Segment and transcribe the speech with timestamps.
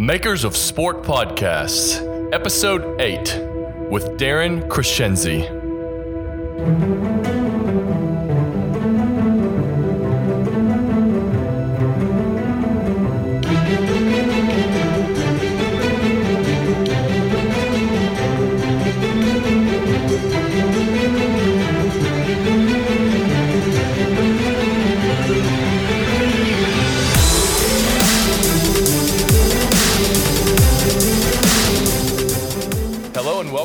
[0.00, 2.00] Makers of Sport Podcasts,
[2.32, 3.18] Episode 8,
[3.90, 5.44] with Darren Crescenzi.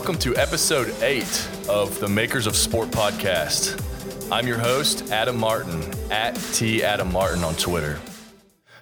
[0.06, 3.82] Welcome to episode 8 of the Makers of Sport podcast.
[4.32, 5.82] I'm your host, Adam Martin,
[6.12, 8.00] at T Adam Martin on Twitter.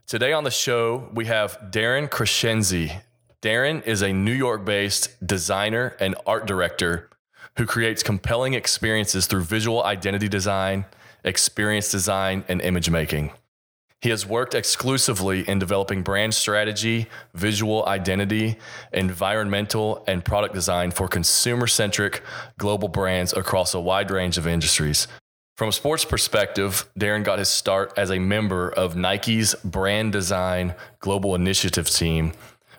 [0.05, 3.01] Today on the show, we have Darren Crescenzi.
[3.41, 7.09] Darren is a New York based designer and art director
[7.55, 10.83] who creates compelling experiences through visual identity design,
[11.23, 13.31] experience design, and image making.
[14.03, 18.57] He has worked exclusively in developing brand strategy, visual identity,
[18.91, 22.21] environmental, and product design for consumer centric
[22.57, 25.07] global brands across a wide range of industries.
[25.55, 30.75] From a sports perspective, Darren got his start as a member of Nike's brand design
[30.99, 32.33] global initiative team,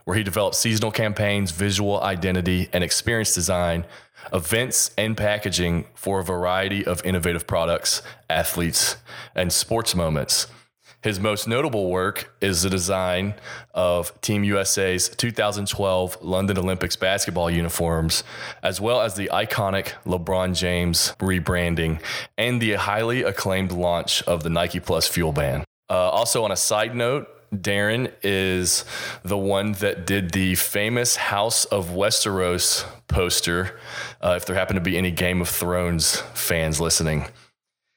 [0.05, 3.87] where he developed seasonal campaigns, visual identity, and experience design,
[4.35, 8.99] events, and packaging for a variety of innovative products, athletes,
[9.35, 10.49] and sports moments.
[11.05, 13.35] His most notable work is the design
[13.75, 18.25] of Team USA's 2012 London Olympics basketball uniforms,
[18.63, 22.01] as well as the iconic LeBron James rebranding
[22.39, 25.65] and the highly acclaimed launch of the Nike Plus Fuel Band.
[25.91, 28.87] Uh, also, on a side note, Darren is
[29.23, 33.79] the one that did the famous House of Westeros poster,
[34.23, 37.27] uh, if there happen to be any Game of Thrones fans listening.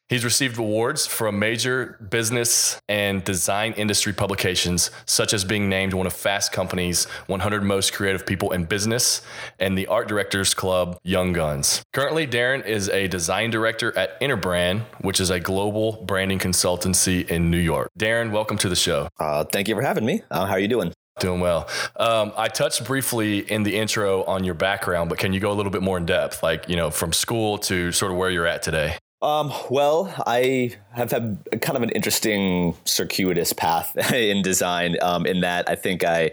[0.09, 6.07] He's received awards from major business and design industry publications, such as being named one
[6.07, 9.21] of Fast Company's 100 Most Creative People in Business
[9.59, 11.83] and the Art Directors Club Young Guns.
[11.91, 17.51] Currently, Darren is a design director at Interbrand, which is a global branding consultancy in
[17.51, 17.89] New York.
[17.99, 19.09] Darren, welcome to the show.
[19.19, 20.21] Uh, thank you for having me.
[20.31, 20.93] Uh, how are you doing?
[21.19, 21.67] Doing well.
[21.97, 25.55] Um, I touched briefly in the intro on your background, but can you go a
[25.55, 28.47] little bit more in depth, like, you know, from school to sort of where you're
[28.47, 28.95] at today?
[29.21, 34.97] Um, well, I have had kind of an interesting circuitous path in design.
[35.01, 36.31] Um, in that I think I.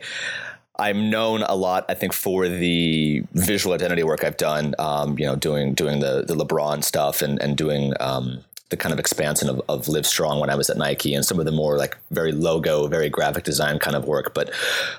[0.76, 4.74] I'm known a lot, I think, for the visual identity work I've done.
[4.80, 8.92] Um, you know, doing doing the the LeBron stuff and and doing um, the kind
[8.92, 11.52] of expansion of, of Live Strong when I was at Nike, and some of the
[11.52, 14.34] more like very logo, very graphic design kind of work.
[14.34, 14.50] But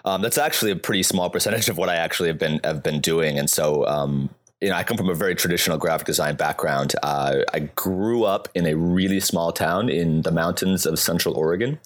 [0.05, 3.01] um, that's actually a pretty small percentage of what I actually have been have been
[3.01, 4.29] doing, and so um,
[4.61, 6.95] you know, I come from a very traditional graphic design background.
[7.03, 11.77] Uh, I grew up in a really small town in the mountains of Central Oregon.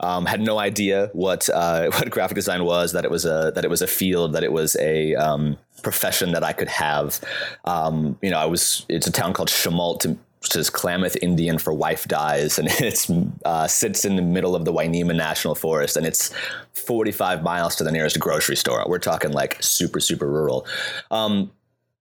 [0.00, 2.92] Um, had no idea what uh, what graphic design was.
[2.92, 4.32] That it was a that it was a field.
[4.32, 7.20] That it was a um, profession that I could have.
[7.66, 8.86] Um, you know, I was.
[8.88, 10.06] It's a town called Chemult
[10.40, 13.06] which is Klamath Indian for wife dies, and it
[13.44, 16.32] uh, sits in the middle of the Winema National Forest, and it's
[16.74, 18.84] 45 miles to the nearest grocery store.
[18.86, 20.64] We're talking like super, super rural.
[21.10, 21.50] Um,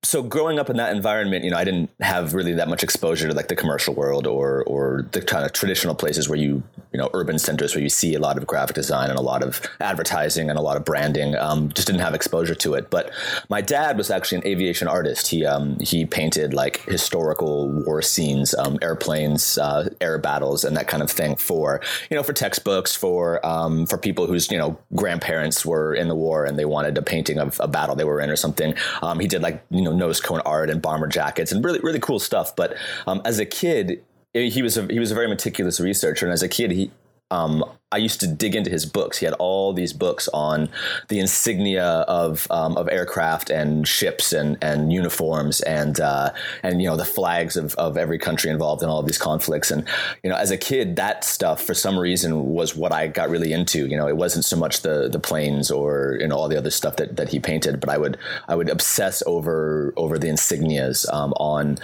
[0.08, 3.28] so growing up in that environment, you know, I didn't have really that much exposure
[3.28, 6.64] to like the commercial world or or the kind of traditional places where you
[6.94, 9.44] you know urban centers where you see a lot of graphic design and a lot
[9.44, 11.36] of advertising and a lot of branding.
[11.36, 12.90] Um, just didn't have exposure to it.
[12.90, 13.12] But
[13.50, 15.28] my dad was actually an aviation artist.
[15.28, 20.88] He um, he painted like historical war scenes, um, airplanes, uh, air battles, and that
[20.88, 24.80] kind of thing for you know for textbooks for um, for people whose you know
[24.96, 28.22] grandparents were in the war and they wanted a painting of a battle they were
[28.22, 28.74] in or something.
[29.02, 32.00] Um, he did like you know nose cone art and bomber jackets and really really
[32.00, 32.56] cool stuff.
[32.56, 34.04] But um, as a kid,
[34.34, 36.92] he was a, he was a very meticulous researcher, and as a kid, he
[37.32, 39.18] um, I used to dig into his books.
[39.18, 40.68] He had all these books on
[41.08, 46.34] the insignia of um, of aircraft and ships and and uniforms and uh,
[46.64, 49.72] and you know the flags of, of every country involved in all of these conflicts.
[49.72, 49.88] And
[50.22, 53.54] you know, as a kid, that stuff for some reason was what I got really
[53.54, 53.88] into.
[53.88, 56.72] You know, it wasn't so much the the planes or you know all the other
[56.72, 58.18] stuff that, that he painted, but I would
[58.50, 61.78] I would obsess over over the insignias um, on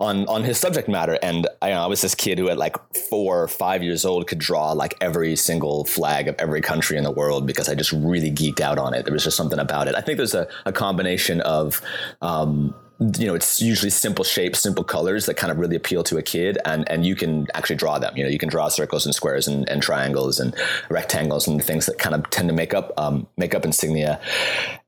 [0.00, 1.20] on on his subject matter.
[1.22, 4.04] And I, you know, I was this kid who at like four or five years
[4.04, 7.74] old could draw like every single flag of every country in the world because I
[7.74, 9.04] just really geeked out on it.
[9.04, 9.94] There was just something about it.
[9.94, 11.80] I think there's a, a combination of,
[12.22, 12.74] um,
[13.18, 16.22] you know, it's usually simple shapes, simple colors that kind of really appeal to a
[16.22, 18.16] kid, and and you can actually draw them.
[18.16, 20.54] You know, you can draw circles and squares and, and triangles and
[20.88, 24.18] rectangles and the things that kind of tend to make up um, make up insignia,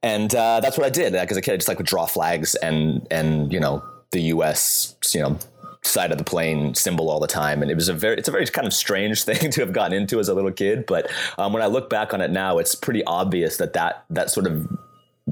[0.02, 1.12] and uh, that's what I did.
[1.12, 4.20] Like as a kid, I just like would draw flags and and you know the
[4.23, 4.96] U.S.
[5.12, 5.38] you know
[5.82, 8.32] side of the plane symbol all the time, and it was a very it's a
[8.32, 10.86] very kind of strange thing to have gotten into as a little kid.
[10.86, 14.30] But um, when I look back on it now, it's pretty obvious that that that
[14.30, 14.69] sort of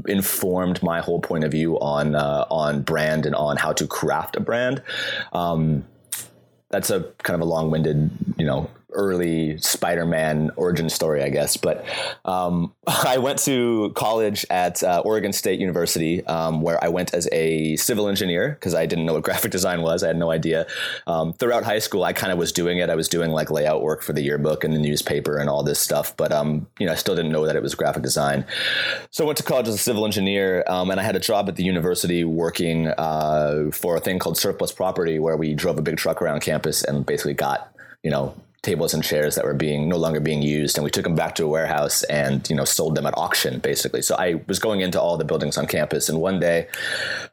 [0.06, 4.37] informed my whole point of view on uh, on brand and on how to craft
[4.37, 4.82] a brand.
[5.32, 5.84] Um,
[6.69, 11.56] that's a kind of a long-winded, you know, early Spider-Man origin story, I guess.
[11.56, 11.84] But
[12.25, 17.28] um, I went to college at uh, Oregon State University, um, where I went as
[17.31, 20.02] a civil engineer because I didn't know what graphic design was.
[20.02, 20.66] I had no idea.
[21.06, 22.90] Um, throughout high school, I kind of was doing it.
[22.90, 25.78] I was doing like layout work for the yearbook and the newspaper and all this
[25.78, 26.16] stuff.
[26.16, 28.44] But um, you know, I still didn't know that it was graphic design.
[29.10, 31.48] So I went to college as a civil engineer, um, and I had a job
[31.48, 35.82] at the university working uh, for a thing called surplus property, where we drove a
[35.82, 37.72] big truck around campus and basically got
[38.02, 41.05] you know tables and chairs that were being no longer being used and we took
[41.05, 44.03] them back to a warehouse and you know sold them at auction basically.
[44.03, 46.69] So i was going into all the buildings on campus and one day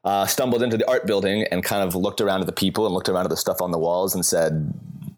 [0.04, 2.94] uh, stumbled into the art building and kind of looked around at the people and
[2.94, 4.74] looked around at the stuff on the walls and said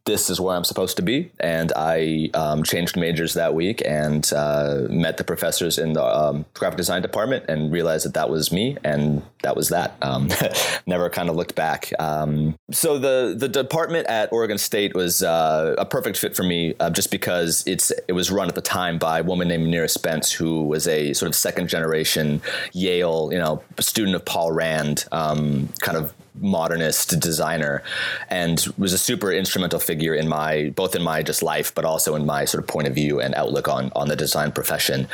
[0.05, 1.31] this is where I'm supposed to be.
[1.39, 6.45] And I um, changed majors that week and uh, met the professors in the um,
[6.53, 8.77] graphic design department and realized that that was me.
[8.83, 9.95] And that was that.
[10.03, 10.29] Um,
[10.87, 11.91] never kind of looked back.
[11.99, 16.75] Um, so the the department at Oregon State was uh, a perfect fit for me
[16.79, 19.89] uh, just because it's it was run at the time by a woman named Nira
[19.89, 22.41] Spence, who was a sort of second generation
[22.73, 27.83] Yale, you know, student of Paul Rand, um, kind of modernist designer
[28.29, 32.15] and was a super instrumental figure in my both in my just life but also
[32.15, 35.07] in my sort of point of view and outlook on on the design profession.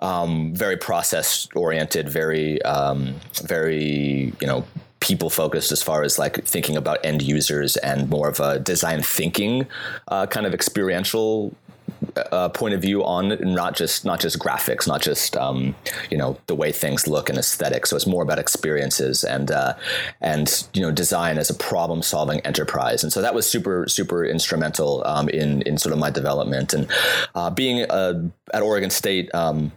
[0.00, 4.64] Um, very process oriented very um, very you know
[5.00, 9.02] people focused as far as like thinking about end users and more of a design
[9.02, 9.66] thinking
[10.08, 11.54] uh, kind of experiential
[12.32, 15.74] uh, point of view on not just not just graphics, not just um,
[16.10, 17.90] you know the way things look and aesthetics.
[17.90, 19.74] So it's more about experiences and uh,
[20.20, 23.02] and you know design as a problem solving enterprise.
[23.02, 26.90] And so that was super super instrumental um, in in sort of my development and
[27.34, 29.34] uh, being uh, at Oregon State.
[29.34, 29.72] Um,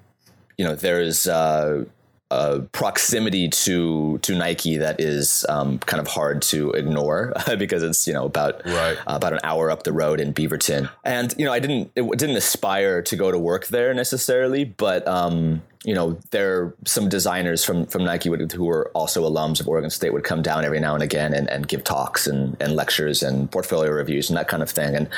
[0.57, 1.85] you know, there is uh,
[2.31, 8.07] a proximity to to Nike that is um, kind of hard to ignore because it's
[8.07, 8.97] you know about right.
[9.05, 12.09] uh, about an hour up the road in Beaverton, and you know I didn't it
[12.17, 17.09] didn't aspire to go to work there necessarily, but um, you know there are some
[17.09, 20.79] designers from from Nike who were also alums of Oregon State would come down every
[20.79, 24.47] now and again and, and give talks and, and lectures and portfolio reviews and that
[24.47, 25.09] kind of thing, and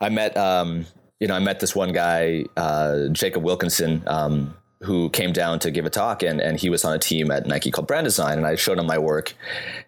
[0.00, 0.36] I met.
[0.36, 0.86] Um,
[1.20, 5.70] you know, I met this one guy, uh, Jacob Wilkinson, um, who came down to
[5.70, 8.38] give a talk and, and he was on a team at Nike called Brand Design
[8.38, 9.34] and I showed him my work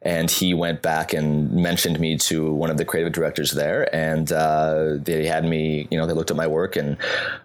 [0.02, 4.32] and he went back and mentioned me to one of the creative directors there and
[4.32, 6.96] uh, they had me you know they looked at my work and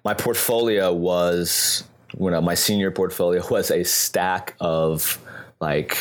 [0.04, 1.84] my portfolio was
[2.20, 5.20] you know my senior portfolio was a stack of
[5.62, 5.98] like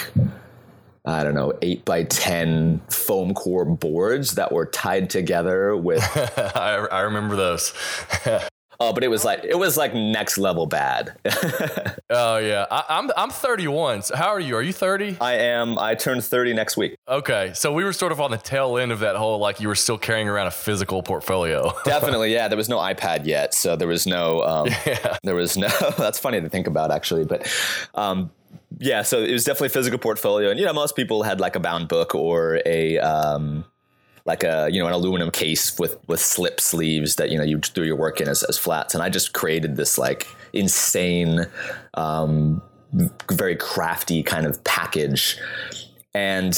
[1.06, 6.02] I don't know, eight by 10 foam core boards that were tied together with.
[6.56, 7.74] I, I remember those.
[8.80, 11.16] Oh, but it was like it was like next level bad.
[12.10, 14.02] oh yeah, I, am I'm, I'm 31.
[14.02, 14.56] So how are you?
[14.56, 15.18] Are you 30?
[15.20, 15.78] I am.
[15.78, 16.96] I turned 30 next week.
[17.08, 19.68] Okay, so we were sort of on the tail end of that whole like you
[19.68, 21.72] were still carrying around a physical portfolio.
[21.84, 22.48] Definitely, yeah.
[22.48, 24.42] There was no iPad yet, so there was no.
[24.42, 25.18] Um, yeah.
[25.22, 25.68] There was no.
[25.96, 27.50] That's funny to think about actually, but.
[27.94, 28.30] Um,
[28.78, 31.54] yeah, so it was definitely a physical portfolio, and you know most people had like
[31.54, 33.64] a bound book or a um,
[34.26, 37.58] like a you know an aluminum case with with slip sleeves that you know you
[37.58, 38.94] do your work in as, as flats.
[38.94, 41.46] And i just created this like insane
[41.94, 42.62] um,
[43.30, 45.38] very crafty kind of package.
[46.14, 46.56] And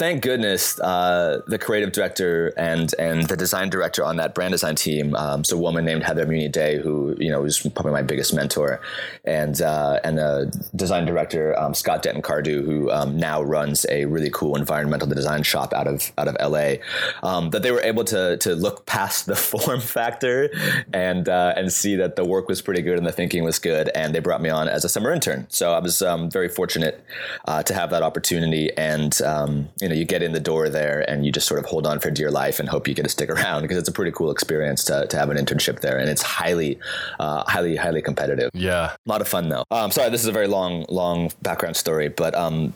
[0.00, 4.74] thank goodness uh, the creative director and and the design director on that brand design
[4.74, 8.32] team, um, so a woman named Heather Amuny-Dey, who you know was probably my biggest
[8.32, 8.80] mentor,
[9.26, 14.06] and uh, and the design director um, Scott Denton Cardew, who um, now runs a
[14.06, 16.76] really cool environmental design shop out of out of LA,
[17.22, 20.48] um, that they were able to to look past the form factor
[20.94, 23.90] and uh, and see that the work was pretty good and the thinking was good,
[23.94, 25.46] and they brought me on as a summer intern.
[25.50, 27.04] So I was um, very fortunate
[27.44, 31.08] uh, to have that opportunity and um, you know you get in the door there
[31.10, 33.08] and you just sort of hold on for dear life and hope you get to
[33.08, 36.08] stick around because it's a pretty cool experience to, to have an internship there and
[36.08, 36.78] it's highly
[37.18, 38.50] uh, highly highly competitive.
[38.54, 38.92] Yeah.
[38.92, 39.64] A lot of fun though.
[39.70, 42.72] Um, sorry this is a very long long background story but um,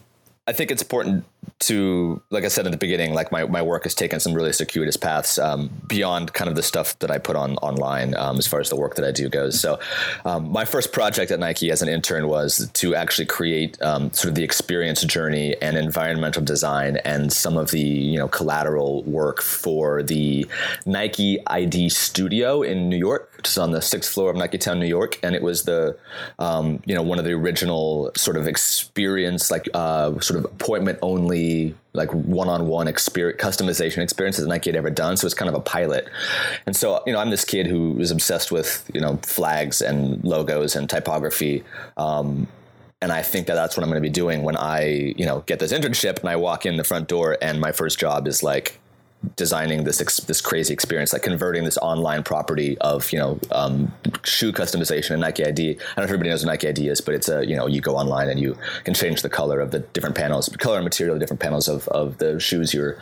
[0.47, 1.25] I think it's important
[1.61, 4.53] to, like I said in the beginning, like my, my work has taken some really
[4.53, 8.47] circuitous paths um, beyond kind of the stuff that I put on online um, as
[8.47, 9.61] far as the work that I do goes.
[9.61, 9.79] So,
[10.25, 14.31] um, my first project at Nike as an intern was to actually create um, sort
[14.31, 19.41] of the experience journey and environmental design and some of the you know collateral work
[19.43, 20.47] for the
[20.87, 24.81] Nike ID studio in New York, which is on the sixth floor of Nike Town,
[24.81, 25.95] New York, and it was the
[26.39, 30.99] um, you know one of the original sort of experience like uh, sort of appointment
[31.03, 35.19] only like one-on-one experience customization experience that Nike had ever done.
[35.19, 36.09] So it's kind of a pilot.
[36.65, 40.25] And so, you know, I'm this kid who is obsessed with, you know, flags and
[40.25, 41.63] logos and typography.
[41.99, 42.49] Um,
[43.03, 45.41] and I think that that's what I'm going to be doing when I, you know,
[45.41, 48.43] get this internship and I walk in the front door and my first job is
[48.43, 48.81] like
[49.37, 53.93] designing this ex- this crazy experience, like converting this online property of you know um,
[54.25, 55.71] shoe customization and Nike ID.
[55.71, 57.67] I don't know if everybody knows what Nike ID is, but it's a you know
[57.67, 60.85] you go online and you can change the color of the different panels, color and
[60.85, 62.99] material of different panels of of the shoes you're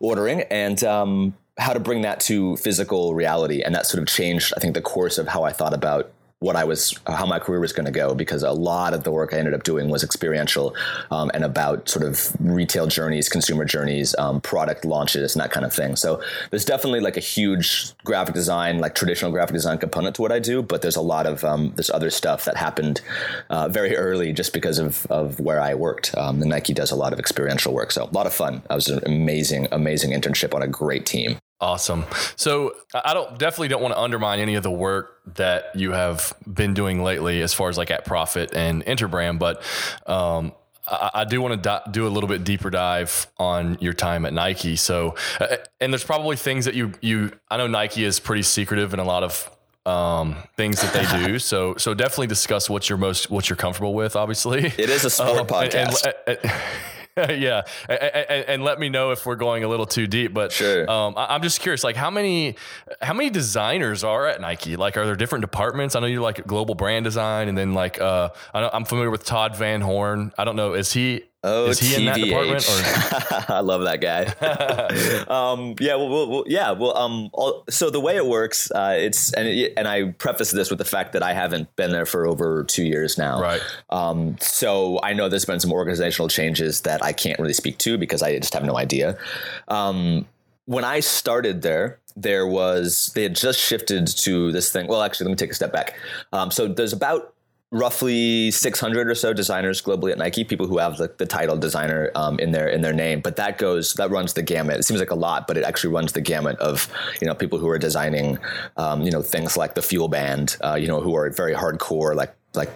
[0.00, 3.62] ordering, and um, how to bring that to physical reality.
[3.62, 6.10] And that sort of changed, I think, the course of how I thought about
[6.44, 9.10] what I was, how my career was going to go, because a lot of the
[9.10, 10.76] work I ended up doing was experiential
[11.10, 15.64] um, and about sort of retail journeys, consumer journeys, um, product launches, and that kind
[15.64, 15.96] of thing.
[15.96, 20.32] So there's definitely like a huge graphic design, like traditional graphic design component to what
[20.32, 23.00] I do, but there's a lot of um, there's other stuff that happened
[23.48, 26.14] uh, very early just because of of where I worked.
[26.18, 28.62] Um, the Nike does a lot of experiential work, so a lot of fun.
[28.68, 31.38] I was an amazing, amazing internship on a great team.
[31.60, 32.04] Awesome.
[32.36, 36.34] So I don't definitely don't want to undermine any of the work that you have
[36.52, 39.62] been doing lately, as far as like at Prophet and Interbrand, but
[40.06, 40.52] um,
[40.86, 44.26] I, I, do want to di- do a little bit deeper dive on your time
[44.26, 44.76] at Nike.
[44.76, 48.92] So, uh, and there's probably things that you you I know Nike is pretty secretive
[48.92, 49.50] in a lot of
[49.86, 51.38] um, things that they do.
[51.44, 54.16] So so definitely discuss what you're most what you're comfortable with.
[54.16, 56.06] Obviously, it is a sport um, podcast.
[56.26, 56.52] And, and,
[57.28, 60.34] yeah, and, and, and, let me know if we're going a little too deep.
[60.34, 60.90] But sure.
[60.90, 62.56] um, I, am just curious, like how many
[63.00, 64.74] how many designers are at Nike?
[64.74, 65.94] Like, are there different departments?
[65.94, 69.24] I know you like global brand design, and then like uh, I am familiar with
[69.24, 70.32] Todd Van Horne.
[70.36, 72.64] I don't know, is he Oh, is he in that department?
[73.50, 74.24] I love that guy.
[75.28, 78.96] um, yeah, well, well, well, yeah, well, um, all, so the way it works, uh,
[78.98, 82.06] it's and it, and I preface this with the fact that I haven't been there
[82.06, 83.42] for over two years now.
[83.42, 83.60] Right.
[83.90, 87.98] Um, so I know there's been some organizational changes that I can't really speak to
[87.98, 89.18] because I just have no idea.
[89.68, 90.26] Um,
[90.64, 94.86] when I started there, there was they had just shifted to this thing.
[94.86, 95.94] Well, actually, let me take a step back.
[96.32, 97.33] Um, so there's about
[97.74, 102.10] roughly 600 or so designers globally at Nike, people who have the, the title designer
[102.14, 103.20] um, in their in their name.
[103.20, 104.78] But that goes that runs the gamut.
[104.78, 106.88] It seems like a lot, but it actually runs the gamut of
[107.20, 108.38] you know people who are designing
[108.76, 112.14] um, you know things like the Fuel Band, uh, you know who are very hardcore
[112.14, 112.70] like like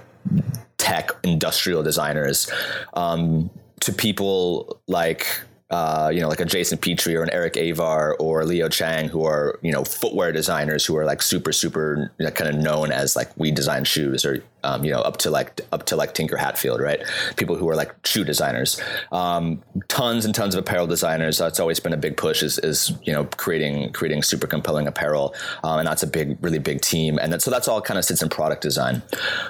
[0.77, 2.51] tech industrial designers,
[2.95, 3.51] um,
[3.81, 5.27] to people like
[5.71, 9.25] uh, you know, like a Jason Petrie or an Eric Avar or Leo Chang, who
[9.25, 12.91] are you know footwear designers who are like super super you know, kind of known
[12.91, 16.15] as like we design shoes or um, you know up to like up to like
[16.15, 17.03] Tinker Hatfield, right?
[17.37, 18.81] People who are like shoe designers,
[19.13, 21.37] um, tons and tons of apparel designers.
[21.37, 25.35] That's always been a big push is, is you know creating creating super compelling apparel,
[25.65, 27.19] um, and that's a big really big team.
[27.19, 29.03] And that, so that's all kind of sits in product design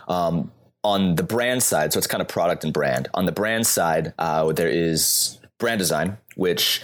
[0.08, 0.50] um,
[0.82, 3.06] on the brand side, so it's kind of product and brand.
[3.14, 6.82] On the brand side, uh, there is brand design, which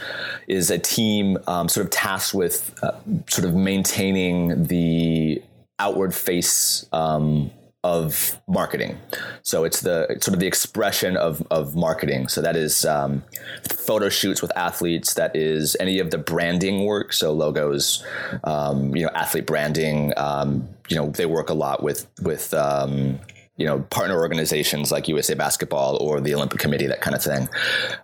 [0.49, 2.93] is a team um, sort of tasked with uh,
[3.29, 5.43] sort of maintaining the
[5.79, 7.51] outward face um,
[7.85, 8.99] of marketing.
[9.43, 12.29] So it's the it's sort of the expression of, of marketing.
[12.29, 13.23] So that is um,
[13.71, 15.15] photo shoots with athletes.
[15.15, 17.13] That is any of the branding work.
[17.13, 18.03] So logos,
[18.45, 20.13] um, you know, athlete branding.
[20.17, 23.21] Um, you know, they work a lot with with um,
[23.57, 27.49] you know partner organizations like USA Basketball or the Olympic Committee, that kind of thing.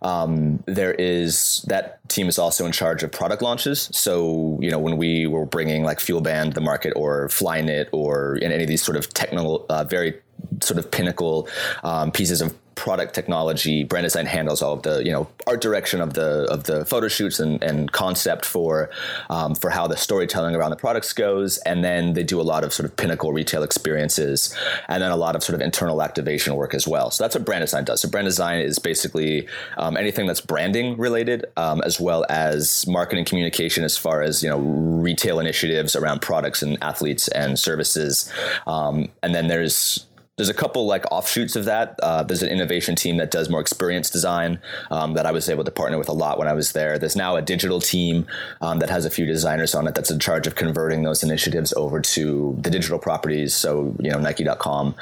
[0.02, 3.90] Um, there is that team is also in charge of product launches.
[3.92, 7.88] So you know when we were bringing like Fuel Band to the market or Flyknit
[7.92, 10.20] or in any of these sort of technical, uh, very
[10.62, 11.48] sort of pinnacle
[11.82, 16.00] um, pieces of product technology, brand design handles all of the you know art direction
[16.00, 18.88] of the of the photo shoots and, and concept for
[19.28, 22.64] um, for how the storytelling around the products goes, and then they do a lot
[22.64, 24.56] of sort of pinnacle retail experiences,
[24.88, 27.10] and then a lot of sort of internal activation work as well.
[27.10, 28.00] So that's what brand design does.
[28.00, 29.46] So brand design is basically
[29.76, 34.48] um, anything that's branding related, um, as well as marketing communication as far as you
[34.48, 38.32] know retail initiatives around products and athletes and services,
[38.66, 40.06] um, and then there's
[40.40, 42.00] there's a couple like offshoots of that.
[42.02, 44.58] Uh, there's an innovation team that does more experience design
[44.90, 46.98] um, that I was able to partner with a lot when I was there.
[46.98, 48.26] There's now a digital team
[48.62, 51.74] um, that has a few designers on it that's in charge of converting those initiatives
[51.74, 53.54] over to the digital properties.
[53.54, 54.94] So you know Nike.com.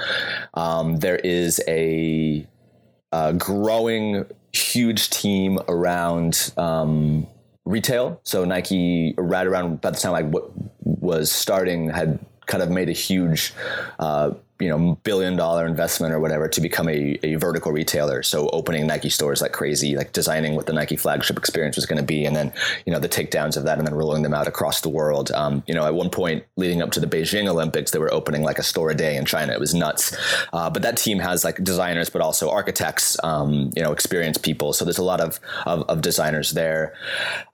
[0.55, 2.45] Um, there is a,
[3.13, 7.29] a, growing huge team around um,
[7.65, 8.21] retail.
[8.25, 12.89] So Nike, right around about the time I w- was starting, had kind of made
[12.89, 13.53] a huge
[14.01, 18.23] uh, you know billion dollar investment or whatever to become a, a vertical retailer.
[18.23, 21.99] So opening Nike stores like crazy, like designing what the Nike flagship experience was going
[21.99, 22.53] to be, and then
[22.87, 25.31] you know the takedowns of that, and then rolling them out across the world.
[25.33, 28.43] Um, you know, at one point leading up to the Beijing Olympics, they were opening
[28.43, 29.53] like a store a day in China.
[29.53, 30.17] It was nuts.
[30.53, 34.73] Uh, but that team has like designers, but also architects, um, you know, experienced people.
[34.73, 36.95] So there's a lot of of, of designers there.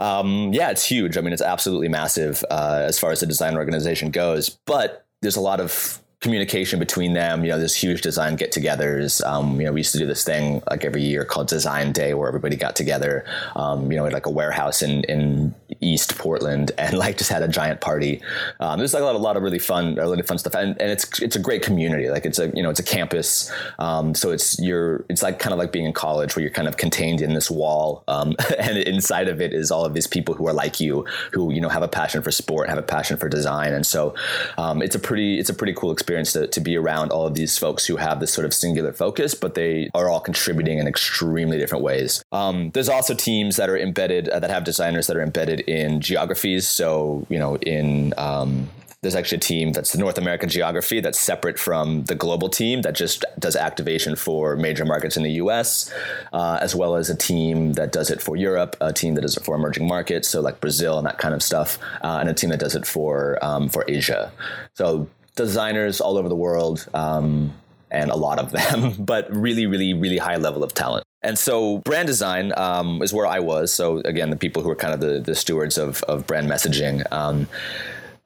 [0.00, 1.16] Um, yeah, it's huge.
[1.16, 4.50] I mean, it's absolutely massive uh, as far as the design organization goes.
[4.66, 7.44] But there's a lot of communication between them.
[7.44, 9.22] You know, there's huge design get-togethers.
[9.26, 12.14] Um, you know, we used to do this thing like every year called Design Day,
[12.14, 13.26] where everybody got together.
[13.54, 17.42] Um, you know, at like a warehouse in in East Portland, and like just had
[17.42, 18.22] a giant party.
[18.58, 20.90] Um, there's like a lot, a lot of really fun, really fun stuff, and, and
[20.90, 22.08] it's it's a great community.
[22.08, 25.52] Like it's a you know it's a campus, um, so it's you're it's like kind
[25.52, 28.78] of like being in college where you're kind of contained in this wall, um, and
[28.78, 31.68] inside of it is all of these people who are like you, who you know
[31.68, 34.14] have a passion for sport, have a passion for design, and so
[34.56, 37.26] um, it's a pretty it's a pretty cool experience experience to, to be around all
[37.26, 40.78] of these folks who have this sort of singular focus, but they are all contributing
[40.78, 42.22] in extremely different ways.
[42.32, 46.00] Um, there's also teams that are embedded, uh, that have designers that are embedded in
[46.00, 46.68] geographies.
[46.68, 48.68] So, you know, in um,
[49.04, 52.82] there's actually a team that's the North American geography that's separate from the global team
[52.82, 55.92] that just does activation for major markets in the US,
[56.32, 59.36] uh, as well as a team that does it for Europe, a team that does
[59.36, 62.34] it for emerging markets, so like Brazil and that kind of stuff, uh, and a
[62.34, 64.32] team that does it for um, for Asia.
[64.74, 65.06] So
[65.36, 67.52] designers all over the world, um,
[67.90, 71.04] and a lot of them, but really, really, really high level of talent.
[71.22, 73.72] And so brand design um, is where I was.
[73.72, 77.02] So again, the people who are kind of the, the stewards of, of brand messaging.
[77.10, 77.48] Um,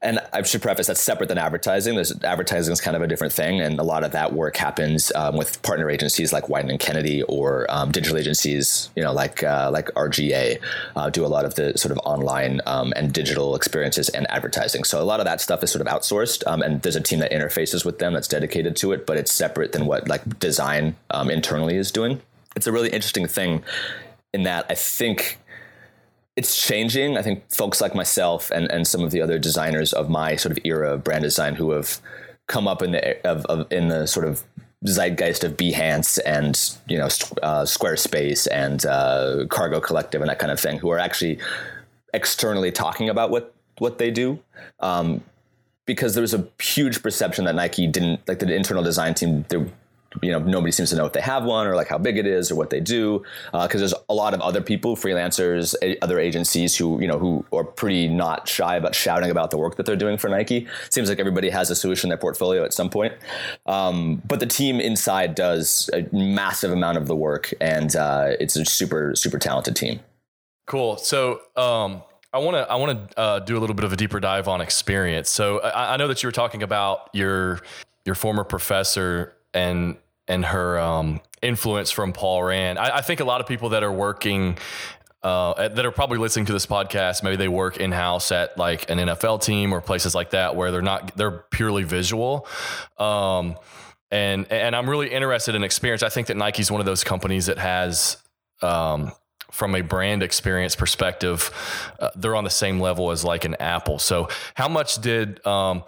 [0.00, 1.96] and I should preface that's separate than advertising.
[1.96, 5.10] There's advertising is kind of a different thing, and a lot of that work happens
[5.16, 9.42] um, with partner agencies like Wieden and Kennedy or um, digital agencies, you know, like
[9.42, 10.60] uh, like RGA,
[10.94, 14.84] uh, do a lot of the sort of online um, and digital experiences and advertising.
[14.84, 17.18] So a lot of that stuff is sort of outsourced, um, and there's a team
[17.18, 20.94] that interfaces with them that's dedicated to it, but it's separate than what like design
[21.10, 22.20] um, internally is doing.
[22.54, 23.64] It's a really interesting thing
[24.32, 25.38] in that I think
[26.38, 27.18] it's changing.
[27.18, 30.52] I think folks like myself and, and some of the other designers of my sort
[30.52, 31.98] of era of brand design who have
[32.46, 34.44] come up in the of, of in the sort of
[34.86, 37.06] zeitgeist of Behance and you know
[37.42, 41.40] uh, Squarespace and uh, Cargo Collective and that kind of thing, who are actually
[42.14, 44.38] externally talking about what what they do.
[44.78, 45.24] Um,
[45.86, 49.44] because there was a huge perception that Nike didn't like the internal design team.
[49.48, 49.66] There
[50.22, 52.26] you know nobody seems to know if they have one or like how big it
[52.26, 53.22] is or what they do
[53.52, 57.18] because uh, there's a lot of other people freelancers a- other agencies who you know
[57.18, 60.66] who are pretty not shy about shouting about the work that they're doing for nike.
[60.90, 63.12] Seems like everybody has a solution in their portfolio at some point.
[63.66, 68.56] Um, but the team inside does a massive amount of the work and uh, it's
[68.56, 70.00] a super super talented team.
[70.66, 70.96] Cool.
[70.98, 73.96] So um, I want to I want to uh, do a little bit of a
[73.96, 75.30] deeper dive on experience.
[75.30, 77.60] So I, I know that you were talking about your
[78.04, 82.78] your former professor and and her um, influence from Paul Rand.
[82.78, 84.58] I, I, think a lot of people that are working.
[85.20, 88.88] Uh, that are probably listening to this podcast, maybe they work in house at like
[88.88, 92.46] an NFL team or places like that where they're not they're purely visual.
[92.98, 93.56] Um,
[94.12, 96.04] and and I'm really interested in experience.
[96.04, 98.16] I think that Nike's one of those companies that has
[98.62, 99.10] um,
[99.50, 101.50] from a brand experience perspective,
[102.00, 103.98] uh, they're on the same level as like an Apple.
[103.98, 105.84] So, how much did, um,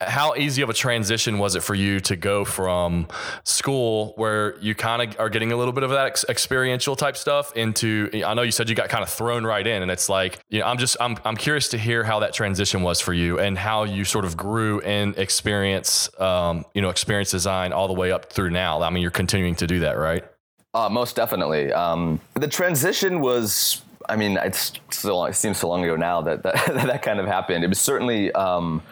[0.00, 3.06] how easy of a transition was it for you to go from
[3.44, 7.16] school where you kind of are getting a little bit of that ex- experiential type
[7.16, 8.10] stuff into?
[8.24, 10.60] I know you said you got kind of thrown right in, and it's like, you
[10.60, 13.56] know, I'm just, I'm, I'm curious to hear how that transition was for you and
[13.58, 18.10] how you sort of grew in experience, um, you know, experience design all the way
[18.10, 18.80] up through now.
[18.82, 20.24] I mean, you're continuing to do that, right?
[20.74, 21.72] Uh, most definitely.
[21.72, 26.42] Um, the transition was, I mean, it's still, it seems so long ago now that
[26.42, 27.62] that, that kind of happened.
[27.62, 28.82] It was certainly, um,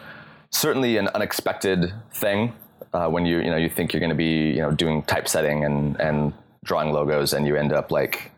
[0.51, 2.53] certainly an unexpected thing
[2.93, 5.65] uh, when you, you know, you think you're going to be, you know, doing typesetting
[5.65, 8.31] and, and drawing logos and you end up like,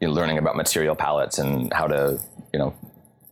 [0.00, 2.18] you learning about material palettes and how to,
[2.52, 2.74] you know,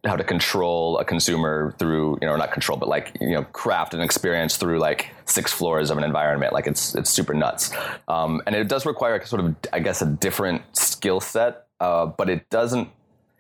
[0.09, 3.95] how to control a consumer through you know not control but like you know craft
[3.95, 6.53] an experience through like six floors of an environment.
[6.53, 7.71] Like it's it's super nuts.
[8.09, 12.29] Um, and it does require sort of i guess a different skill set uh, but
[12.29, 12.89] it doesn't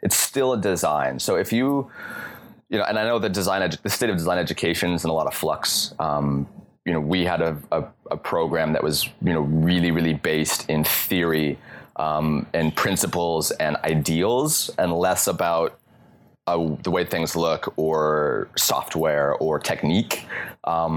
[0.02, 1.18] it's still a design.
[1.18, 1.90] So if you
[2.68, 5.11] you know and i know the design edu- the state of design education is in
[5.11, 5.94] a lot of flux.
[5.98, 6.46] Um,
[6.85, 10.68] you know we had a, a, a, program that was you know really really based
[10.70, 11.59] in theory
[11.96, 15.78] um, and principles and ideals and less about
[16.48, 20.14] uh, the way things look or software or technique.
[20.64, 20.94] Um,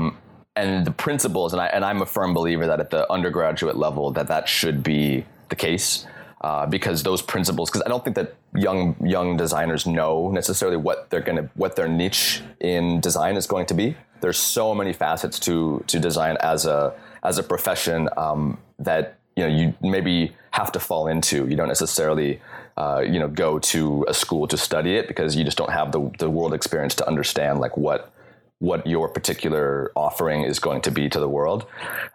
[0.56, 4.12] and the principles, and, I, and I'm a firm believer that at the undergraduate level
[4.18, 6.06] that that should be the case.
[6.42, 7.70] uh, because those principles.
[7.70, 11.76] Because I don't think that young young designers know necessarily what they're going to what
[11.76, 13.96] their niche in design is going to be.
[14.22, 19.48] There's so many facets to to design as a as a profession um, that you
[19.48, 21.48] know you maybe have to fall into.
[21.48, 22.42] You don't necessarily
[22.78, 25.92] uh, you know go to a school to study it because you just don't have
[25.92, 28.12] the the world experience to understand like what
[28.60, 31.66] what your particular offering is going to be to the world.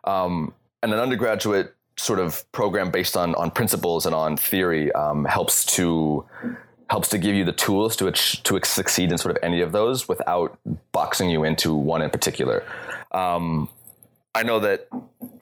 [0.05, 5.25] Um, and an undergraduate sort of program based on on principles and on theory um,
[5.25, 6.25] helps to
[6.89, 10.09] helps to give you the tools to to succeed in sort of any of those
[10.09, 10.59] without
[10.93, 12.65] boxing you into one in particular.
[13.13, 13.69] Um,
[14.35, 14.89] I know that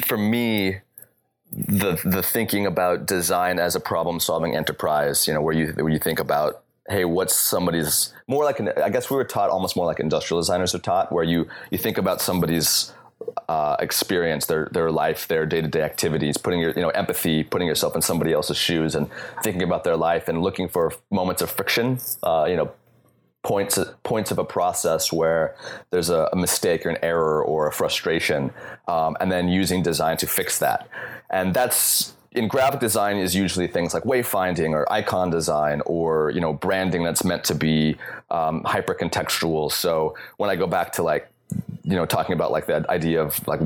[0.05, 0.81] for me,
[1.55, 5.93] the the thinking about design as a problem solving enterprise, you know, where you where
[5.93, 9.75] you think about hey, what's somebody's more like an, I guess we were taught almost
[9.75, 12.93] more like industrial designers are taught, where you you think about somebody's
[13.49, 17.43] uh, experience, their their life, their day to day activities, putting your you know empathy,
[17.43, 19.09] putting yourself in somebody else's shoes, and
[19.43, 21.99] thinking about their life, and looking for moments of friction.
[22.23, 22.73] Uh, you know,
[23.45, 25.55] points points of a process where
[25.91, 28.51] there's a, a mistake or an error or a frustration,
[28.89, 30.89] um, and then using design to fix that.
[31.31, 36.41] And that's in graphic design is usually things like wayfinding or icon design or you
[36.41, 37.97] know branding that's meant to be
[38.31, 39.71] um, hyper contextual.
[39.71, 41.29] So when I go back to like
[41.85, 43.61] you know talking about like that idea of like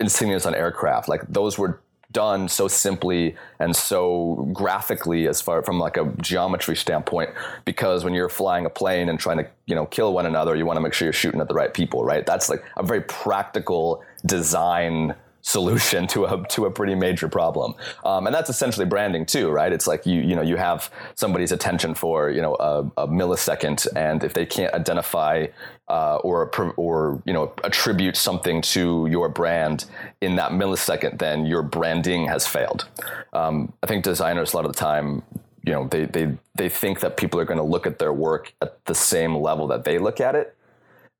[0.00, 1.80] insignias on aircraft, like those were
[2.12, 7.30] done so simply and so graphically as far from like a geometry standpoint
[7.64, 10.66] because when you're flying a plane and trying to you know kill one another you
[10.66, 12.26] want to make sure you're shooting at the right people right?
[12.26, 17.74] That's like a very practical design solution to a to a pretty major problem.
[18.04, 19.72] Um, and that's essentially branding too, right?
[19.72, 23.86] It's like you you know you have somebody's attention for you know a, a millisecond,
[23.96, 25.46] and if they can't identify
[25.88, 29.86] uh, or or you know attribute something to your brand
[30.20, 32.86] in that millisecond, then your branding has failed.
[33.32, 35.22] Um, I think designers a lot of the time
[35.64, 38.52] you know they they they think that people are going to look at their work
[38.60, 40.56] at the same level that they look at it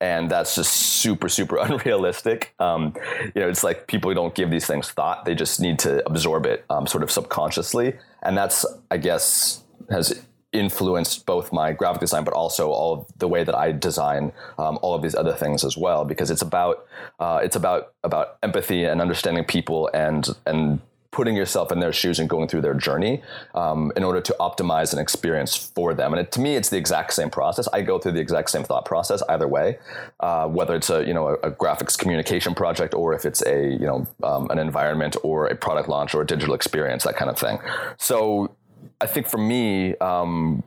[0.00, 2.54] and that's just super super unrealistic.
[2.58, 2.94] Um,
[3.34, 5.24] you know it's like people don't give these things thought.
[5.24, 7.94] They just need to absorb it um, sort of subconsciously.
[8.22, 13.44] And that's i guess has influenced both my graphic design but also all the way
[13.44, 16.04] that i design um, all of these other things as well.
[16.04, 16.86] Because it's about
[17.18, 20.80] uh, it's about about empathy and understanding people and and
[21.12, 23.22] putting yourself in their shoes and going through their journey
[23.54, 26.12] um, in order to optimize an experience for them.
[26.12, 27.66] And it, to me, it's the exact same process.
[27.72, 29.78] I go through the exact same thought process either way,
[30.20, 33.72] uh, whether it's a you know a, a, graphics communication project or if it's a
[33.72, 37.30] you know um, an environment or a product launch or a digital experience, that kind
[37.30, 37.58] of thing.
[37.98, 38.54] So
[39.00, 40.62] I think for me, um,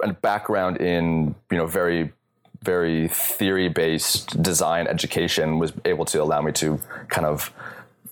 [0.00, 2.12] a background in you know very
[2.62, 7.52] very theory based design education was able to allow me to kind of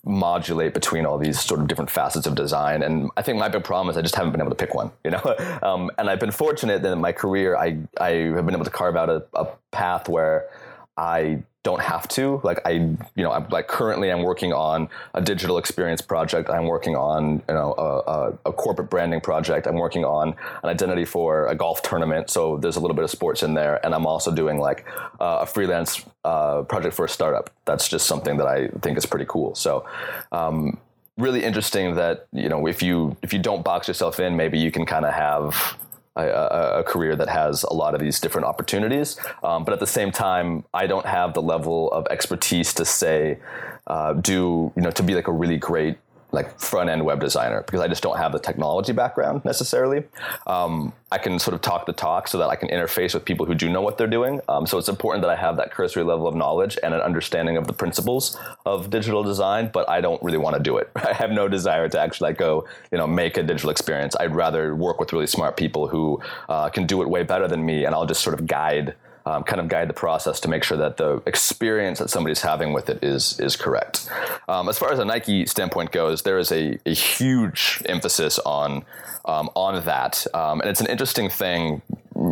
[0.07, 2.83] modulate between all these sort of different facets of design.
[2.83, 4.93] And I think my big problem is I just haven't been able to pick one,
[5.05, 5.37] you know?
[5.63, 8.71] Um, and I've been fortunate that in my career, I, I have been able to
[8.71, 10.49] carve out a, a path where
[10.97, 12.41] I don't have to.
[12.45, 16.49] Like I, you know, I'm like currently I'm working on a digital experience project.
[16.49, 19.67] I'm working on, you know, a, a, a, corporate branding project.
[19.67, 20.29] I'm working on
[20.63, 22.31] an identity for a golf tournament.
[22.31, 23.85] So there's a little bit of sports in there.
[23.85, 24.87] And I'm also doing like
[25.19, 27.51] uh, a freelance uh, project for a startup.
[27.65, 29.57] That's just something that I think is pretty cool.
[29.57, 29.85] So,
[30.31, 30.79] um,
[31.19, 34.71] really interesting that, you know, if you, if you don't box yourself in, maybe you
[34.71, 35.79] can kind of have,
[36.25, 39.19] a, a, career that has a lot of these different opportunities.
[39.43, 43.39] Um, but at the same time, I don't have the level of expertise to say,
[43.87, 45.99] uh, do, you know, to be like a really great
[46.37, 50.05] like front end web designer because I just don't have the technology background necessarily.
[50.47, 53.47] Um, I can sort of talk the talk so that I can interface with people
[53.47, 54.41] who do know what they're doing.
[54.49, 57.57] Um, so it's important that I have that cursory level of knowledge and an understanding
[57.57, 60.91] of the principles of digital design, but I don't really want to do it.
[60.97, 64.15] I have no desire to actually like go, you know, make a digital experience.
[64.19, 67.65] I'd rather work with really smart people who uh, can do it way better than
[67.65, 68.95] me, and I'll just sort of guide
[69.27, 72.73] um, kind of guide the process to make sure that the experience that somebody's having
[72.73, 74.09] with it is is correct.
[74.49, 78.85] Um, as far as a Nike standpoint goes, there is a, a huge emphasis on
[79.25, 81.83] um, on that, um, and it's an interesting thing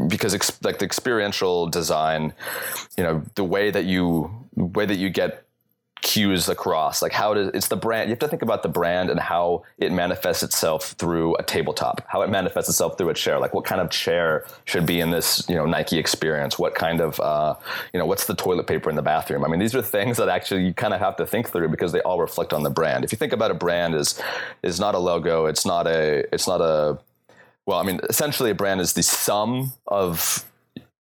[0.09, 2.33] because ex- like the experiential design,
[2.97, 5.44] you know, the way that you way that you get
[6.03, 9.09] cues across like how does it's the brand you have to think about the brand
[9.09, 13.39] and how it manifests itself through a tabletop how it manifests itself through a chair
[13.39, 16.59] like what kind of chair should be in this you know nike experience?
[16.59, 17.55] What kind of uh,
[17.93, 19.45] you know what's the toilet paper in the bathroom?
[19.45, 21.93] I mean these are things that actually you kind of have to think through because
[21.93, 23.05] they all reflect on the brand.
[23.05, 24.21] If you think about a brand is
[24.63, 26.99] is not a logo it's not a it's not a
[27.67, 30.45] well i mean essentially a brand is the sum of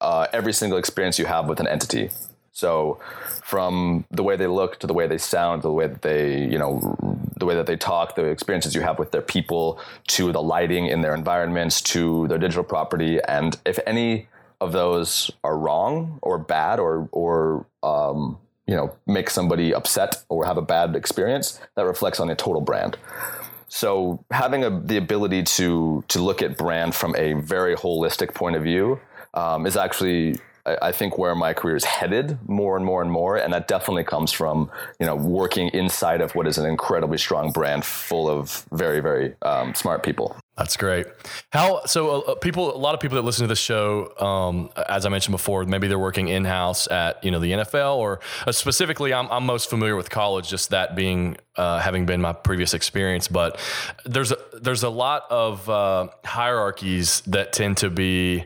[0.00, 2.10] uh, every single experience you have with an entity
[2.54, 3.00] so
[3.42, 6.38] from the way they look to the way they sound, to the way that they,
[6.38, 6.96] you know,
[7.36, 10.86] the way that they talk, the experiences you have with their people, to the lighting
[10.86, 14.28] in their environments, to their digital property, and if any
[14.60, 18.38] of those are wrong or bad or or um,
[18.68, 22.60] you know make somebody upset or have a bad experience, that reflects on the total
[22.60, 22.96] brand.
[23.66, 28.54] So having a, the ability to to look at brand from a very holistic point
[28.54, 29.00] of view
[29.34, 33.36] um, is actually I, think where my career is headed more and more and more,
[33.36, 37.52] and that definitely comes from you know working inside of what is an incredibly strong
[37.52, 40.36] brand full of very very um, smart people.
[40.56, 41.06] That's great.
[41.50, 42.22] How so?
[42.22, 45.32] Uh, people, a lot of people that listen to this show, um, as I mentioned
[45.32, 49.28] before, maybe they're working in house at you know the NFL, or uh, specifically, I'm,
[49.32, 53.26] I'm most familiar with college, just that being uh, having been my previous experience.
[53.26, 53.58] But
[54.04, 58.44] there's a, there's a lot of uh, hierarchies that tend to be.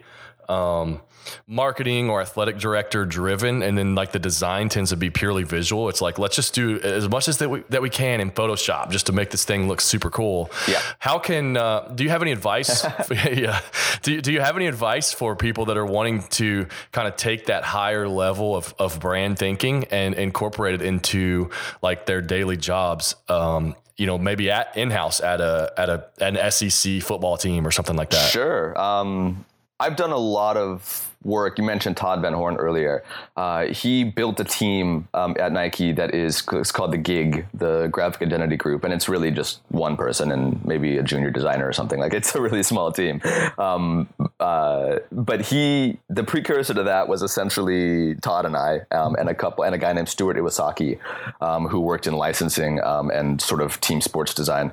[0.48, 1.02] Um,
[1.46, 5.88] marketing or athletic director driven and then like the design tends to be purely visual.
[5.88, 8.90] It's like let's just do as much as that we, that we can in photoshop
[8.90, 10.50] just to make this thing look super cool.
[10.66, 10.80] Yeah.
[10.98, 13.60] How can uh, do you have any advice yeah.
[14.02, 17.16] Do you, do you have any advice for people that are wanting to kind of
[17.16, 21.50] take that higher level of, of brand thinking and incorporate it into
[21.82, 23.14] like their daily jobs?
[23.28, 27.70] Um, you know, maybe at in-house at a at a an SEC football team or
[27.70, 28.30] something like that.
[28.30, 28.78] Sure.
[28.78, 29.44] Um,
[29.80, 31.58] I've done a lot of work.
[31.58, 33.02] You mentioned Todd Van Horne earlier.
[33.36, 37.88] Uh, he built a team um, at Nike that is it's called the Gig, the
[37.88, 41.72] Graphic Identity Group, and it's really just one person and maybe a junior designer or
[41.72, 41.98] something.
[41.98, 43.20] Like it's a really small team.
[43.58, 44.08] Um,
[44.40, 49.34] uh, but he, the precursor to that was essentially Todd and I, um, and a
[49.34, 50.98] couple, and a guy named Stuart Iwasaki,
[51.40, 54.72] um, who worked in licensing um, and sort of team sports design.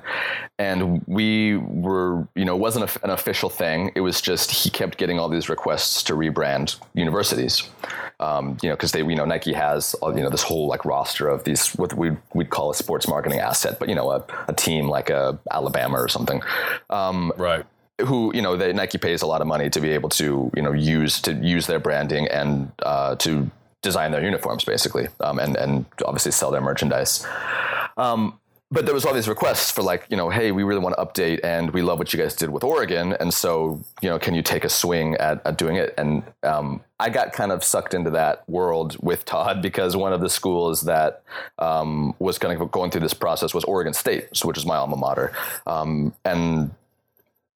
[0.58, 3.92] And we were, you know, it wasn't an official thing.
[3.94, 7.68] It was just he kept getting all these requests to rebrand brand universities.
[8.20, 11.28] Um, you know, because they, you know, Nike has, you know, this whole like roster
[11.28, 14.52] of these what we we'd call a sports marketing asset, but you know, a, a
[14.52, 16.42] team like a Alabama or something,
[16.90, 17.64] um, right?
[18.02, 20.62] Who you know, they, Nike pays a lot of money to be able to you
[20.62, 23.50] know use to use their branding and uh, to
[23.82, 27.26] design their uniforms basically, um, and and obviously sell their merchandise.
[27.96, 28.38] Um,
[28.70, 31.04] but there was all these requests for like you know hey we really want to
[31.04, 33.14] update and we love what you guys did with oregon.
[33.20, 35.94] And so you know can you take a swing at, at doing it?
[35.96, 40.20] And um, i got kind of sucked into that world with todd because one of
[40.20, 41.22] the schools that
[41.58, 44.96] um, was kind of going through this process was oregon state which is my alma
[44.96, 45.32] mater.
[45.66, 46.70] Um, and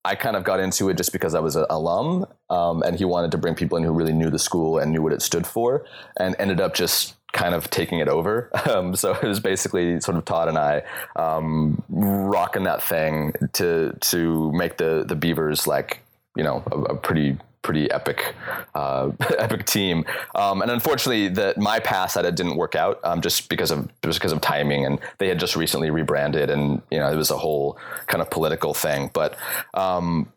[0.05, 3.05] I kind of got into it just because I was an alum, um, and he
[3.05, 5.47] wanted to bring people in who really knew the school and knew what it stood
[5.47, 5.85] for,
[6.19, 8.51] and ended up just kind of taking it over.
[8.71, 10.83] Um, so it was basically sort of Todd and I
[11.17, 16.03] um, rocking that thing to to make the the Beavers like
[16.37, 18.35] you know a, a pretty pretty epic
[18.75, 20.05] uh, epic team.
[20.35, 23.89] Um, and unfortunately, that my pass at it didn't work out um, just because of
[24.03, 27.31] just because of timing, and they had just recently rebranded, and you know it was
[27.31, 29.11] a whole kind of political thing.
[29.13, 29.37] But
[29.75, 30.33] um,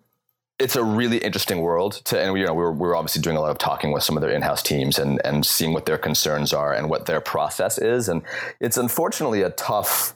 [0.64, 3.42] it's a really interesting world to, and we, you know, we're, we're obviously doing a
[3.42, 6.54] lot of talking with some of their in-house teams and, and seeing what their concerns
[6.54, 8.08] are and what their process is.
[8.08, 8.22] And
[8.62, 10.16] it's unfortunately a tough,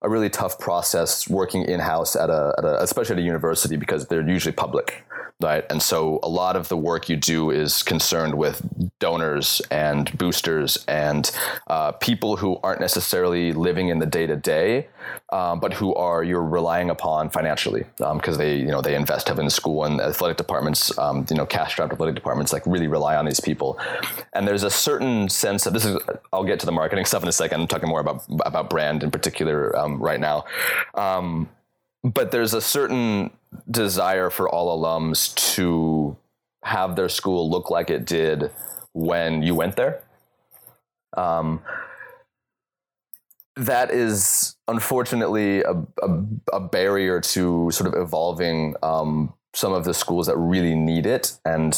[0.00, 4.06] a really tough process working in-house at a, at a especially at a university because
[4.06, 5.04] they're usually public
[5.42, 5.64] right?
[5.70, 8.62] And so a lot of the work you do is concerned with
[8.98, 11.30] donors and boosters and
[11.66, 14.88] uh, people who aren't necessarily living in the day to day,
[15.30, 19.46] but who are you're relying upon financially because um, they you know they invest heavily
[19.46, 23.16] in school and athletic departments, um, you know, cash strapped athletic departments like really rely
[23.16, 23.78] on these people.
[24.32, 25.96] And there's a certain sense of this is
[26.32, 27.60] I'll get to the marketing stuff in a second.
[27.60, 30.44] I'm talking more about about brand in particular um, right now.
[30.94, 31.48] Um,
[32.04, 33.30] but there's a certain
[33.70, 36.16] desire for all alums to
[36.64, 38.50] have their school look like it did
[38.92, 40.02] when you went there.
[41.16, 41.62] Um,
[43.56, 49.92] that is unfortunately a, a, a, barrier to sort of evolving um, some of the
[49.92, 51.36] schools that really need it.
[51.44, 51.76] And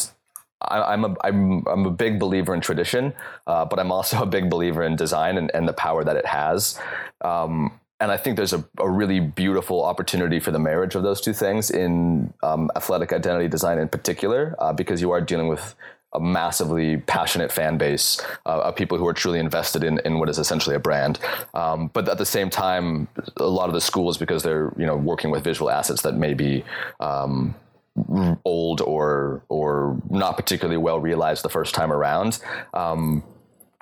[0.61, 3.13] I, am a I'm I'm a big believer in tradition,
[3.47, 6.27] uh, but I'm also a big believer in design and, and the power that it
[6.27, 6.79] has.
[7.23, 11.21] Um, and I think there's a, a, really beautiful opportunity for the marriage of those
[11.21, 15.75] two things in um, athletic identity design in particular, uh, because you are dealing with
[16.13, 20.29] a massively passionate fan base uh, of people who are truly invested in, in what
[20.29, 21.19] is essentially a brand.
[21.55, 24.97] Um, but at the same time, a lot of the schools, because they're you know
[24.97, 26.65] working with visual assets that may be
[27.01, 27.55] um,
[28.45, 32.39] old or or not particularly well realized the first time around.
[32.73, 33.23] Um,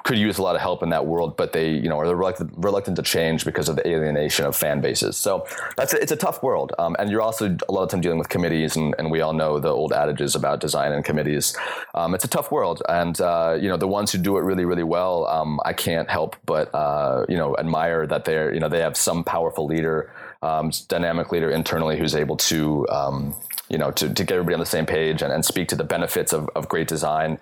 [0.04, 2.52] could use a lot of help in that world, but they, you know, are reluctant,
[2.56, 5.16] reluctant to change because of the alienation of fan bases.
[5.16, 8.18] So that's it's a tough world, um, and you're also a lot of time dealing
[8.18, 11.56] with committees, and, and we all know the old adages about design and committees.
[11.94, 14.64] Um, it's a tough world, and uh, you know the ones who do it really,
[14.64, 18.68] really well, um, I can't help but uh, you know admire that they're you know
[18.68, 20.12] they have some powerful leader,
[20.42, 23.34] um, dynamic leader internally who's able to um,
[23.72, 25.84] you know, to, to get everybody on the same page and, and speak to the
[25.84, 27.38] benefits of, of great design.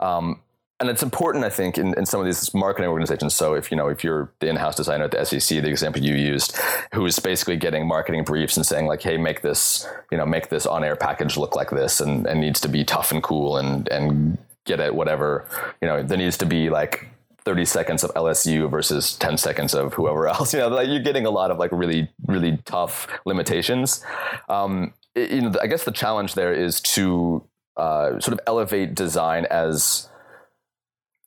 [0.00, 0.40] Um,
[0.80, 3.34] and it's important, I think, in, in some of these marketing organizations.
[3.34, 6.14] So if you know, if you're the in-house designer at the SEC, the example you
[6.14, 6.56] used,
[6.92, 10.48] who is basically getting marketing briefs and saying like, "Hey, make this, you know, make
[10.48, 13.88] this on-air package look like this, and, and needs to be tough and cool, and
[13.88, 15.46] and get it whatever,
[15.80, 17.08] you know, there needs to be like
[17.44, 20.52] 30 seconds of LSU versus 10 seconds of whoever else.
[20.52, 24.02] You know, like you're getting a lot of like really, really tough limitations.
[24.48, 27.44] Um, it, you know, I guess the challenge there is to
[27.76, 30.08] uh, sort of elevate design as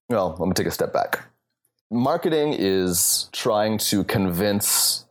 [0.09, 1.25] well, let me take a step back.
[1.89, 5.05] Marketing is trying to convince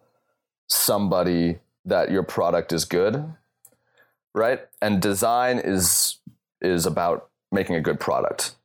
[0.69, 3.33] somebody that your product is good,
[4.35, 4.61] right?
[4.83, 6.19] And design is
[6.61, 8.57] is about making a good product.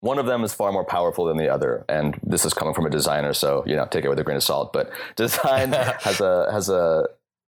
[0.00, 2.86] One of them is far more powerful than the other, and this is coming from
[2.86, 4.72] a designer, so you know, take it with a grain of salt.
[4.72, 7.06] But design has a has a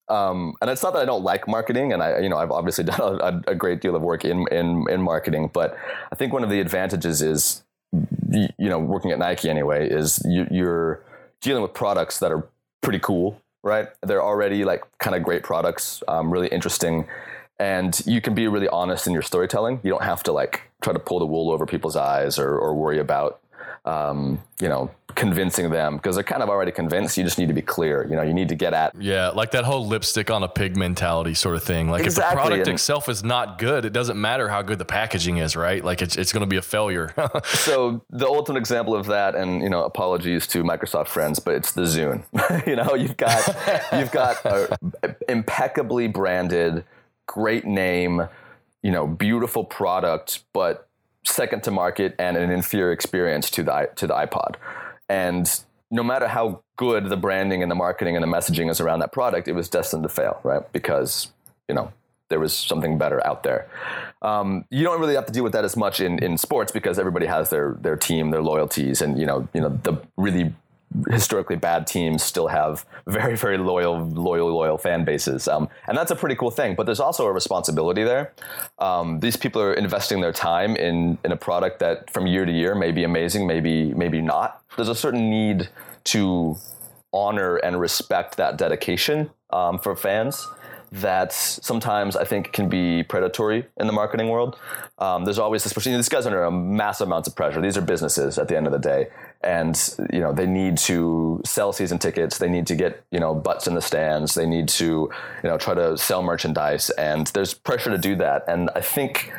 [0.07, 2.83] um, and it's not that I don't like marketing, and I, you know, I've obviously
[2.83, 5.49] done a, a, great deal of work in, in in marketing.
[5.51, 5.75] But
[6.11, 10.47] I think one of the advantages is you know, working at Nike anyway, is you,
[10.51, 11.03] you're
[11.41, 12.47] dealing with products that are
[12.81, 13.87] pretty cool, right?
[14.01, 17.07] They're already like kind of great products, um, really interesting,
[17.59, 19.79] and you can be really honest in your storytelling.
[19.83, 22.75] You don't have to like try to pull the wool over people's eyes or, or
[22.75, 23.39] worry about
[23.85, 27.17] um, you know, convincing them because they're kind of already convinced.
[27.17, 28.05] You just need to be clear.
[28.07, 28.93] You know, you need to get at.
[28.99, 31.89] Yeah, like that whole lipstick on a pig mentality sort of thing.
[31.89, 32.31] Like exactly.
[32.31, 35.37] if the product and itself is not good, it doesn't matter how good the packaging
[35.37, 35.83] is, right?
[35.83, 37.13] Like it's it's going to be a failure.
[37.45, 41.71] so the ultimate example of that, and you know, apologies to Microsoft friends, but it's
[41.71, 42.23] the Zune.
[42.67, 43.47] you know, you've got
[43.93, 44.77] you've got a
[45.29, 46.83] impeccably branded,
[47.27, 48.27] great name,
[48.81, 50.84] you know, beautiful product, but
[51.25, 54.55] second to market and an inferior experience to the to the iPod.
[55.09, 55.49] And
[55.91, 59.11] no matter how good the branding and the marketing and the messaging is around that
[59.11, 60.61] product, it was destined to fail, right?
[60.71, 61.31] Because
[61.67, 61.91] you know
[62.29, 63.67] there was something better out there.
[64.21, 66.97] Um, you don't really have to deal with that as much in, in sports because
[66.97, 70.53] everybody has their their team, their loyalties, and you know you know the really
[71.09, 75.47] historically bad teams still have very very loyal loyal loyal fan bases.
[75.47, 78.33] Um, and that's a pretty cool thing but there's also a responsibility there.
[78.79, 82.51] Um, these people are investing their time in in a product that from year to
[82.51, 84.61] year may be amazing maybe maybe not.
[84.75, 85.69] There's a certain need
[86.05, 86.57] to
[87.13, 90.45] honor and respect that dedication um, for fans
[90.95, 94.57] that sometimes I think can be predatory in the marketing world.
[94.97, 95.93] Um, there's always this person.
[95.93, 97.61] These guys are under massive amounts of pressure.
[97.61, 99.09] These are businesses at the end of the day,
[99.41, 99.75] and
[100.11, 102.37] you know they need to sell season tickets.
[102.37, 104.35] They need to get you know butts in the stands.
[104.35, 104.85] They need to
[105.43, 108.45] you know try to sell merchandise, and there's pressure to do that.
[108.47, 109.33] And I think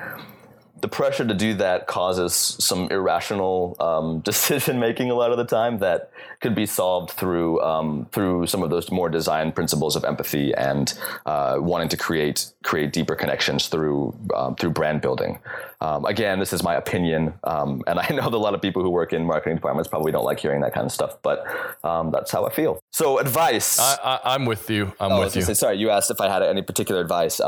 [0.81, 5.45] the pressure to do that causes some irrational um, decision making a lot of the
[5.45, 6.11] time that
[6.41, 10.99] could be solved through um, through some of those more design principles of empathy and
[11.25, 15.39] uh, wanting to create create deeper connections through um, through brand building.
[15.81, 18.83] Um, again, this is my opinion, um, and I know that a lot of people
[18.83, 21.47] who work in marketing departments probably don't like hearing that kind of stuff, but
[21.85, 22.81] um, that's how I feel.
[22.93, 23.79] So, advice.
[23.79, 24.93] I, am with you.
[25.01, 25.43] I'm oh, with you.
[25.43, 27.41] Say, sorry, you asked if I had any particular advice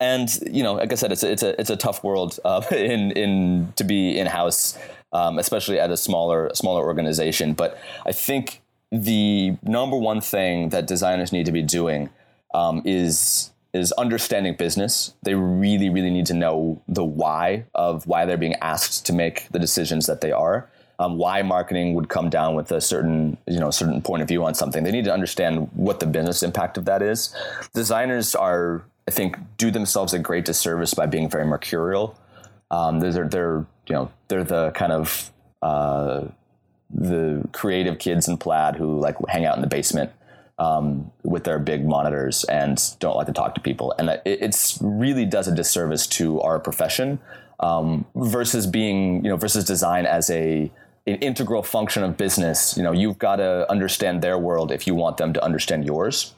[0.00, 2.62] and you know, like I said, it's a, it's a it's a tough world uh,
[2.70, 4.78] in in to be in house,
[5.12, 7.54] um, especially at a smaller smaller organization.
[7.54, 12.10] But I think the number one thing that designers need to be doing
[12.54, 15.14] um, is is understanding business.
[15.22, 19.48] They really really need to know the why of why they're being asked to make
[19.50, 20.68] the decisions that they are.
[21.00, 24.44] Um, why marketing would come down with a certain you know certain point of view
[24.44, 24.84] on something.
[24.84, 27.34] They need to understand what the business impact of that is.
[27.74, 32.18] Designers are I think, do themselves a great disservice by being very mercurial.
[32.70, 35.30] Um, they're, they're, you know, they're the kind of
[35.62, 36.26] uh,
[36.90, 40.10] the creative kids in plaid who like hang out in the basement
[40.58, 43.94] um, with their big monitors and don't like to talk to people.
[43.98, 47.18] And it really does a disservice to our profession
[47.60, 50.70] um, versus being, you know, versus design as a
[51.06, 52.78] an integral function of business.
[52.78, 56.34] You know, you've got to understand their world if you want them to understand yours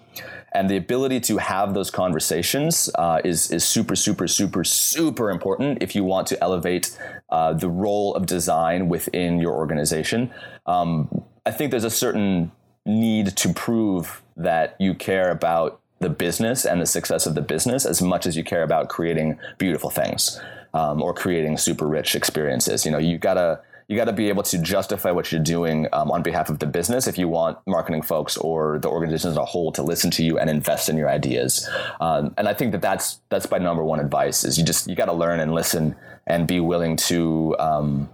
[0.57, 5.83] and the ability to have those conversations uh, is is super super super super important
[5.83, 6.99] if you want to elevate
[7.31, 10.31] uh, the role of design within your organization.
[10.66, 12.51] Um, I think there's a certain
[12.87, 17.85] need to prove that you care about the business and the success of the business
[17.85, 20.40] as much as you care about creating beautiful things
[20.75, 22.85] um, or creating super rich experiences.
[22.85, 26.11] You know, you gotta you got to be able to justify what you're doing um,
[26.11, 29.44] on behalf of the business if you want marketing folks or the organization as a
[29.44, 31.68] whole to listen to you and invest in your ideas.
[32.01, 34.96] Um, and I think that that's that's my number one advice is you just you
[34.96, 35.94] got to learn and listen
[36.27, 38.08] and be willing to um,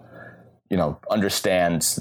[0.69, 1.99] you know understand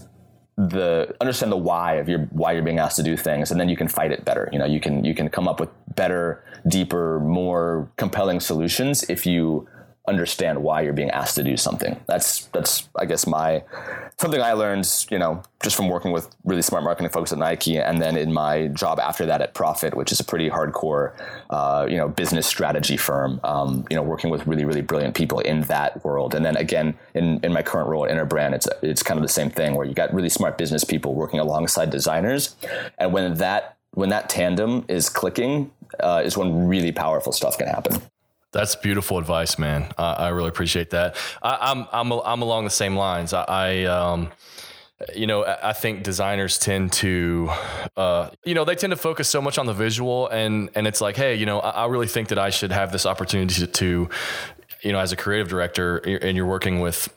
[0.57, 3.69] the understand the why of your why you're being asked to do things and then
[3.69, 6.43] you can fight it better you know you can you can come up with better
[6.67, 9.67] deeper more compelling solutions if you
[10.07, 11.99] understand why you're being asked to do something.
[12.07, 13.63] That's that's i guess my
[14.19, 17.77] something i learned you know just from working with really smart marketing folks at nike
[17.77, 21.13] and then in my job after that at Prophet which is a pretty hardcore
[21.49, 25.39] uh, you know business strategy firm um, you know working with really really brilliant people
[25.39, 26.35] in that world.
[26.35, 29.33] And then again in in my current role at interbrand it's it's kind of the
[29.33, 32.55] same thing where you got really smart business people working alongside designers.
[32.97, 37.67] And when that when that tandem is clicking uh, is when really powerful stuff can
[37.67, 38.01] happen
[38.51, 39.91] that's beautiful advice, man.
[39.97, 41.15] I, I really appreciate that.
[41.41, 43.33] I, am I'm, I'm I'm along the same lines.
[43.33, 44.31] I, I um,
[45.15, 47.49] you know, I think designers tend to,
[47.97, 51.01] uh, you know, they tend to focus so much on the visual, and and it's
[51.01, 53.67] like, hey, you know, I, I really think that I should have this opportunity to,
[53.67, 54.09] to,
[54.81, 57.13] you know, as a creative director, and you're working with.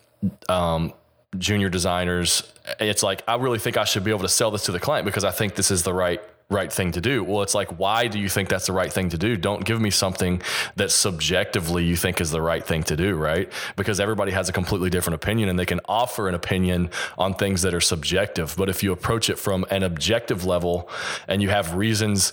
[0.49, 0.93] Um,
[1.37, 4.71] junior designers it's like i really think i should be able to sell this to
[4.71, 7.23] the client because i think this is the right right thing to do.
[7.23, 9.35] Well, it's like, why do you think that's the right thing to do?
[9.35, 10.41] Don't give me something
[10.75, 13.51] that subjectively you think is the right thing to do, right?
[13.75, 17.63] Because everybody has a completely different opinion and they can offer an opinion on things
[17.63, 18.55] that are subjective.
[18.57, 20.87] But if you approach it from an objective level
[21.27, 22.31] and you have reasons,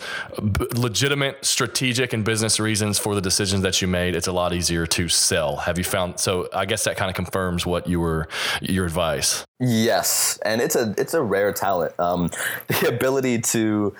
[0.74, 4.86] legitimate strategic and business reasons for the decisions that you made, it's a lot easier
[4.88, 5.56] to sell.
[5.56, 6.20] Have you found?
[6.20, 8.28] So I guess that kind of confirms what you were,
[8.60, 9.44] your advice.
[9.64, 11.94] Yes, and it's a it's a rare talent.
[12.00, 12.30] Um,
[12.66, 13.94] the ability to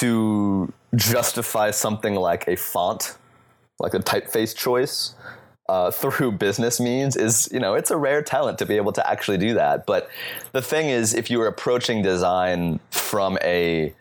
[0.00, 3.14] to justify something like a font,
[3.78, 5.14] like a typeface choice,
[5.68, 9.06] uh, through business means is you know it's a rare talent to be able to
[9.06, 9.84] actually do that.
[9.84, 10.08] But
[10.52, 13.92] the thing is, if you are approaching design from a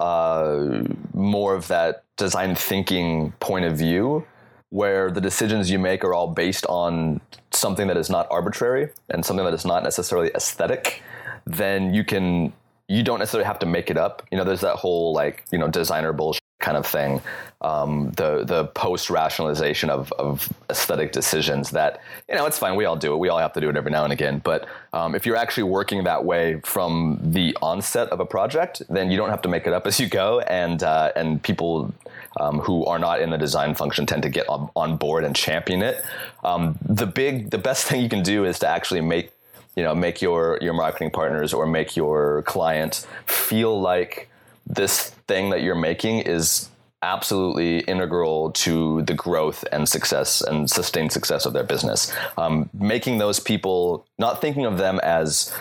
[0.00, 0.82] uh,
[1.14, 4.26] more of that design thinking point of view,
[4.70, 9.24] where the decisions you make are all based on something that is not arbitrary and
[9.24, 11.02] something that is not necessarily aesthetic,
[11.46, 12.52] then you can
[12.88, 14.26] you don't necessarily have to make it up.
[14.30, 17.20] You know, there's that whole like you know designer bullshit kind of thing.
[17.60, 22.76] Um, the the post rationalization of of aesthetic decisions that you know it's fine.
[22.76, 23.16] We all do it.
[23.18, 24.40] We all have to do it every now and again.
[24.44, 29.10] But um, if you're actually working that way from the onset of a project, then
[29.10, 30.40] you don't have to make it up as you go.
[30.40, 31.92] And uh, and people
[32.38, 35.34] um, who are not in the design function tend to get on, on board and
[35.34, 36.04] champion it.
[36.44, 39.32] Um, the big the best thing you can do is to actually make
[39.76, 44.28] you know make your your marketing partners or make your client feel like
[44.66, 46.68] this thing that you're making is
[47.02, 52.12] absolutely integral to the growth and success and sustained success of their business.
[52.36, 55.54] Um, making those people not thinking of them as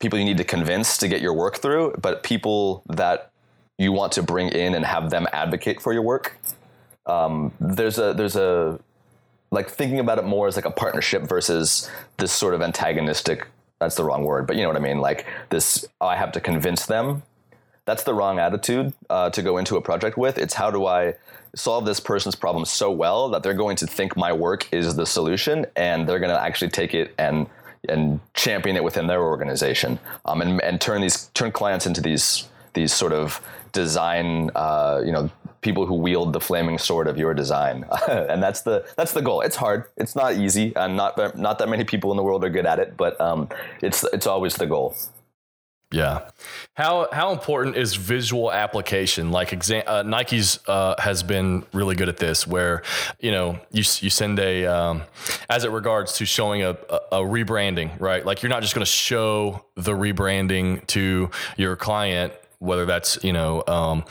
[0.00, 3.30] people you need to convince to get your work through, but people that
[3.80, 6.38] you want to bring in and have them advocate for your work.
[7.06, 8.78] Um, there's a there's a
[9.50, 13.48] like thinking about it more as like a partnership versus this sort of antagonistic
[13.80, 16.30] that's the wrong word but you know what i mean like this oh, i have
[16.30, 17.22] to convince them
[17.90, 20.38] that's the wrong attitude uh, to go into a project with.
[20.38, 21.14] It's how do I
[21.56, 25.04] solve this person's problem so well that they're going to think my work is the
[25.06, 27.48] solution and they're going to actually take it and
[27.88, 32.48] and champion it within their organization um, and, and turn these turn clients into these
[32.74, 33.40] these sort of
[33.72, 38.62] design uh, you know people who wield the flaming sword of your design and that's
[38.62, 42.10] the that's the goal it's hard it's not easy and not not that many people
[42.10, 43.48] in the world are good at it but um,
[43.82, 44.96] it's it's always the goal
[45.92, 46.28] yeah.
[46.74, 49.32] How how important is visual application?
[49.32, 52.82] Like exam, uh, Nike's uh, has been really good at this, where
[53.18, 55.02] you know you you send a um,
[55.48, 58.24] as it regards to showing a, a, a rebranding, right?
[58.24, 63.32] Like you're not just going to show the rebranding to your client, whether that's you
[63.32, 64.04] know um,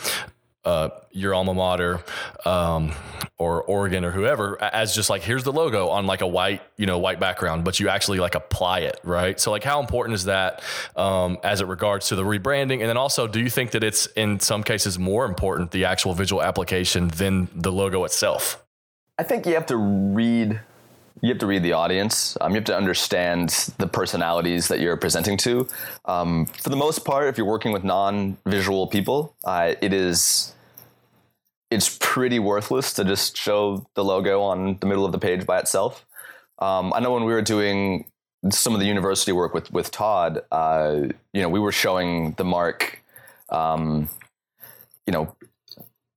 [0.64, 2.04] uh, your alma mater
[2.44, 2.92] um,
[3.38, 6.84] or Oregon or whoever as just like here's the logo on like a white you
[6.84, 9.40] know white background, but you actually like apply it right.
[9.40, 10.62] So like how important is that
[10.96, 14.06] um, as it regards to the rebranding, and then also do you think that it's
[14.08, 18.62] in some cases more important the actual visual application than the logo itself?
[19.18, 20.60] I think you have to read
[21.20, 22.36] you have to read the audience.
[22.40, 25.68] Um, you have to understand the personalities that you're presenting to.
[26.04, 30.54] Um, for the most part, if you're working with non-visual people, uh, it is
[31.70, 35.58] it's pretty worthless to just show the logo on the middle of the page by
[35.58, 36.04] itself.
[36.58, 38.10] Um, I know when we were doing
[38.50, 41.02] some of the university work with with Todd, uh,
[41.32, 43.02] you know, we were showing the mark,
[43.50, 44.08] um,
[45.06, 45.36] you know,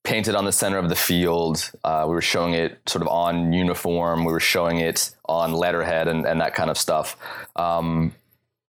[0.03, 1.71] painted on the center of the field.
[1.83, 4.25] Uh, we were showing it sort of on uniform.
[4.25, 7.17] We were showing it on letterhead and, and that kind of stuff.
[7.55, 8.13] Um,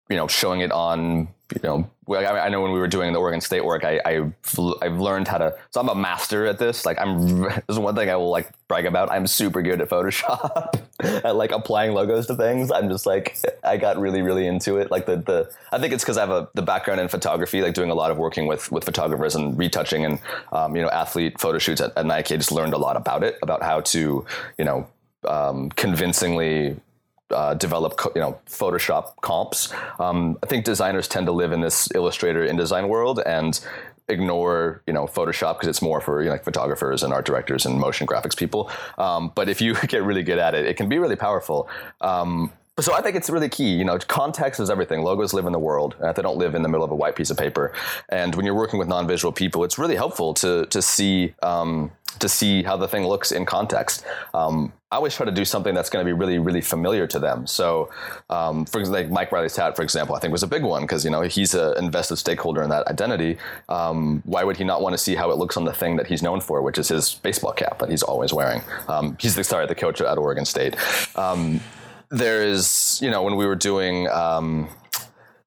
[0.08, 3.40] you know, showing it on, you know, I, know when we were doing the Oregon
[3.40, 4.32] State work, I, I
[4.80, 5.54] I've learned how to.
[5.72, 6.86] So I'm a master at this.
[6.86, 7.44] Like I'm.
[7.66, 9.10] This is one thing I will like brag about.
[9.10, 10.80] I'm super good at Photoshop,
[11.24, 12.70] at like applying logos to things.
[12.70, 14.90] I'm just like I got really really into it.
[14.90, 17.74] Like the the I think it's because I have a the background in photography, like
[17.74, 20.18] doing a lot of working with with photographers and retouching and
[20.52, 22.34] um, you know athlete photo shoots at, at Nike.
[22.34, 24.26] I just learned a lot about it, about how to
[24.58, 24.86] you know
[25.26, 26.76] um, convincingly
[27.34, 29.72] uh, develop you know Photoshop comps.
[29.98, 33.58] Um, I think designers tend to live in this Illustrator InDesign world and
[34.08, 37.66] ignore you know Photoshop because it's more for you know, like photographers and art directors
[37.66, 38.70] and motion graphics people.
[38.98, 41.68] Um, but if you get really good at it, it can be really powerful.
[42.00, 43.70] Um, so I think it's really key.
[43.74, 45.02] You know, context is everything.
[45.02, 45.96] Logos live in the world.
[46.00, 47.72] Uh, they don't live in the middle of a white piece of paper.
[48.08, 52.28] And when you're working with non-visual people, it's really helpful to to see um, to
[52.28, 54.04] see how the thing looks in context.
[54.32, 57.18] Um, I always try to do something that's going to be really, really familiar to
[57.18, 57.48] them.
[57.48, 57.90] So,
[58.30, 60.82] um, for example, like Mike Riley's hat, for example, I think was a big one
[60.82, 63.38] because you know he's an invested stakeholder in that identity.
[63.68, 66.06] Um, why would he not want to see how it looks on the thing that
[66.06, 68.62] he's known for, which is his baseball cap that he's always wearing?
[68.88, 70.76] Um, he's the sorry, the coach at Oregon State.
[72.14, 74.08] There is, you know, when we were doing.
[74.08, 74.68] Um,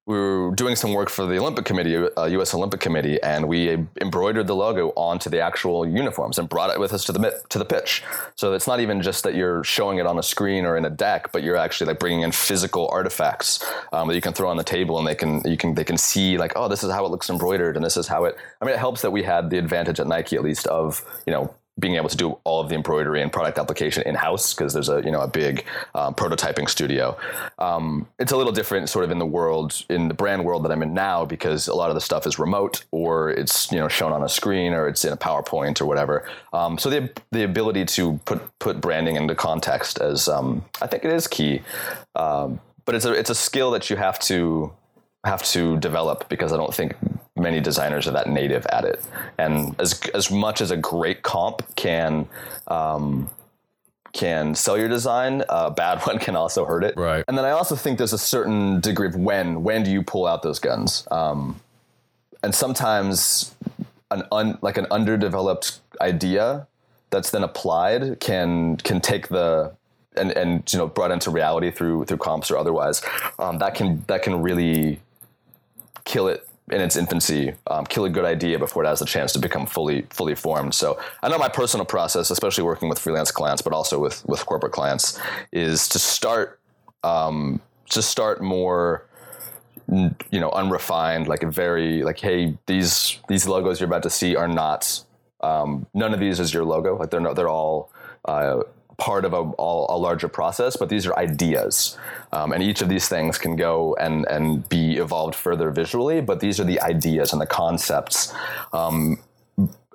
[0.05, 2.53] we were doing some work for the Olympic Committee, uh, U.S.
[2.53, 6.93] Olympic Committee, and we embroidered the logo onto the actual uniforms and brought it with
[6.93, 8.03] us to the to the pitch.
[8.35, 10.89] So it's not even just that you're showing it on a screen or in a
[10.89, 14.55] deck, but you're actually like bringing in physical artifacts um, that you can throw on
[14.55, 17.05] the table, and they can you can they can see like, oh, this is how
[17.05, 18.37] it looks embroidered, and this is how it.
[18.61, 21.33] I mean, it helps that we had the advantage at Nike at least of you
[21.33, 24.73] know being able to do all of the embroidery and product application in house because
[24.73, 25.65] there's a you know a big
[25.95, 27.17] um, prototyping studio.
[27.59, 30.71] Um, it's a little different sort of in the world in the brand world that
[30.71, 33.87] I'm in now because a lot of the stuff is remote or it's you know
[33.87, 36.27] shown on a screen or it's in a PowerPoint or whatever.
[36.53, 41.05] Um, so the the ability to put put branding into context as um, I think
[41.05, 41.61] it is key.
[42.15, 44.71] Um, but it's a it's a skill that you have to
[45.23, 46.95] have to develop because I don't think
[47.39, 49.03] many designers are that native at it.
[49.37, 52.27] And as as much as a great comp can
[52.67, 53.29] um,
[54.13, 56.95] can sell your design, a bad one can also hurt it.
[56.97, 57.23] Right.
[57.27, 60.25] And then I also think there's a certain degree of when when do you pull
[60.25, 61.07] out those guns?
[61.11, 61.59] Um,
[62.43, 63.55] and sometimes
[64.11, 66.67] an un, like an underdeveloped idea
[67.09, 69.73] that's then applied can can take the
[70.15, 73.01] and, and you know brought into reality through through comps or otherwise
[73.39, 74.99] um, that can that can really
[76.05, 79.31] kill it in its infancy, um, kill a good idea before it has the chance
[79.33, 80.73] to become fully fully formed.
[80.73, 84.45] So I know my personal process, especially working with freelance clients, but also with with
[84.45, 85.19] corporate clients,
[85.51, 86.59] is to start
[87.03, 89.05] um, to start more
[89.89, 94.35] you know unrefined like a very like hey these these logos you're about to see
[94.35, 95.01] are not
[95.39, 97.89] um, none of these is your logo like they're not they're all
[98.25, 98.61] uh,
[98.97, 101.97] part of a, a, larger process, but these are ideas.
[102.31, 106.39] Um, and each of these things can go and, and be evolved further visually, but
[106.39, 108.33] these are the ideas and the concepts.
[108.73, 109.19] Um,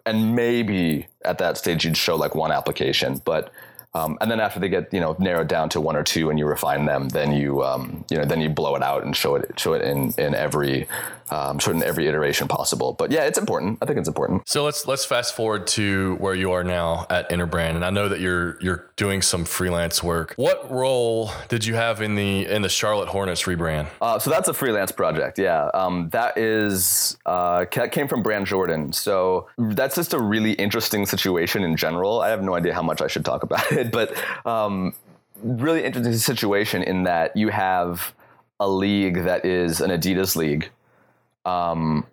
[0.07, 3.53] and maybe at that stage you'd show like one application, but
[3.95, 6.39] um, and then after they get you know narrowed down to one or two and
[6.39, 9.35] you refine them, then you um, you know then you blow it out and show
[9.35, 10.89] it show it in in every
[11.33, 12.93] um, sort of in every iteration possible.
[12.93, 13.79] But yeah, it's important.
[13.83, 14.49] I think it's important.
[14.49, 18.09] So let's let's fast forward to where you are now at Interbrand, and I know
[18.09, 20.35] that you're you're doing some freelance work.
[20.37, 23.89] What role did you have in the in the Charlotte Hornets rebrand?
[24.01, 25.39] Uh, so that's a freelance project.
[25.39, 28.93] Yeah, um, that is uh, came from Brand Jordan.
[28.93, 32.21] So that's just a really interesting situation in general.
[32.21, 34.15] I have no idea how much I should talk about it it, but
[34.47, 34.95] um,
[35.43, 38.15] really interesting situation in that you have
[38.61, 40.71] a league that is an Adidas league,
[41.45, 42.07] um,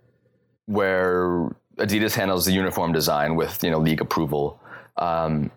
[0.66, 4.60] where Adidas handles the uniform design with you know league approval,
[4.98, 5.52] um,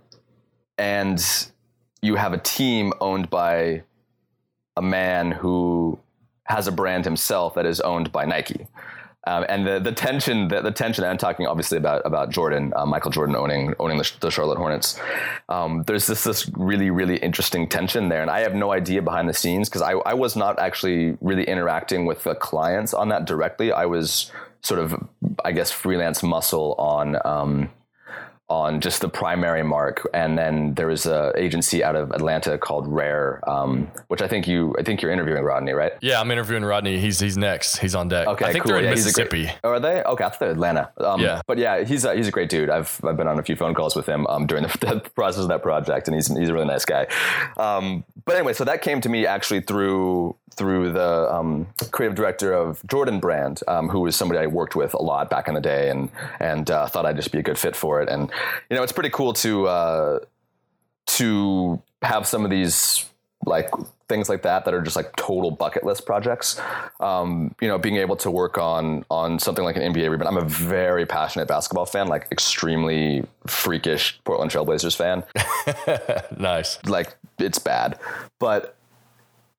[0.79, 1.23] and
[2.01, 3.83] you have a team owned by
[4.77, 5.99] a man who
[6.45, 8.67] has a brand himself that is owned by Nike.
[9.25, 12.85] Um, and the the tension the, the tension I'm talking obviously about about Jordan uh,
[12.87, 14.99] Michael Jordan owning owning the, the Charlotte Hornets.
[15.49, 19.29] Um, there's this this really really interesting tension there, and I have no idea behind
[19.29, 23.25] the scenes because I I was not actually really interacting with the clients on that
[23.25, 23.71] directly.
[23.71, 25.09] I was sort of
[25.45, 27.17] I guess freelance muscle on.
[27.25, 27.71] Um,
[28.53, 32.87] on just the primary mark, and then there was a agency out of Atlanta called
[32.87, 35.93] Rare, um, which I think you I think you're interviewing Rodney, right?
[36.03, 36.99] Yeah, I'm interviewing Rodney.
[37.01, 37.79] He's he's next.
[37.79, 38.29] He's on deck.
[38.29, 38.73] Okay, I think cool.
[38.73, 39.45] they're in yeah, Mississippi.
[39.45, 40.03] Great, oh, are they?
[40.03, 40.93] Okay, I thought they're Atlanta.
[40.99, 42.69] Um, yeah, but yeah, he's a, he's a great dude.
[42.69, 45.43] I've I've been on a few phone calls with him um, during the, the, process
[45.43, 47.07] of that project, and he's he's a really nice guy.
[47.57, 52.53] Um, but anyway, so that came to me actually through through the um, creative director
[52.53, 55.61] of Jordan Brand, um, who was somebody I worked with a lot back in the
[55.61, 58.09] day, and and uh, thought I'd just be a good fit for it.
[58.09, 58.31] And
[58.71, 60.19] you know, it's pretty cool to uh,
[61.07, 63.09] to have some of these
[63.45, 63.71] like
[64.09, 66.61] things like that that are just like total bucket list projects.
[67.01, 70.29] Um, you know, being able to work on on something like an NBA rebound.
[70.29, 75.25] I'm a very passionate basketball fan, like extremely freakish Portland Trailblazers fan.
[76.39, 76.79] nice.
[76.85, 77.99] Like it's bad,
[78.39, 78.77] but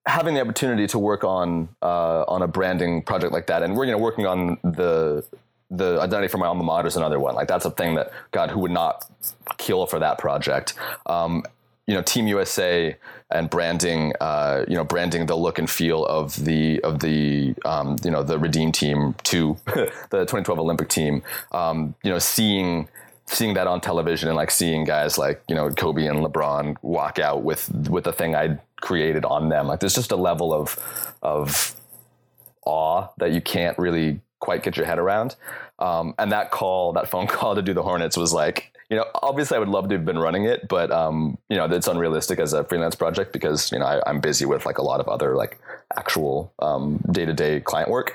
[0.06, 3.86] having the opportunity to work on uh, on a branding project like that, and we're
[3.86, 5.26] you know working on the
[5.72, 7.36] the identity for my alma mater is another one.
[7.36, 9.10] Like that's a thing that God, who would not
[9.58, 10.76] kill for that project?
[11.06, 11.44] Um,
[11.88, 12.96] you know, Team USA
[13.30, 17.98] and branding, uh, you know, branding the look and feel of the of the um,
[18.04, 21.24] you know the Redeem team to the 2012 Olympic team.
[21.52, 22.88] Um, you know, seeing
[23.26, 27.20] seeing that on television and like seeing guys like you know Kobe and LeBron walk
[27.20, 29.66] out with with the thing I created on them.
[29.68, 30.78] Like there's just a level of
[31.22, 31.74] of
[32.66, 35.36] awe that you can't really quite get your head around.
[35.80, 39.06] Um, and that call, that phone call to do the Hornets was like, you know,
[39.16, 42.40] obviously I would love to have been running it, but um, you know, it's unrealistic
[42.40, 45.08] as a freelance project because you know I, am busy with like a lot of
[45.08, 45.60] other like
[45.96, 46.54] actual
[47.12, 48.14] day to day client work.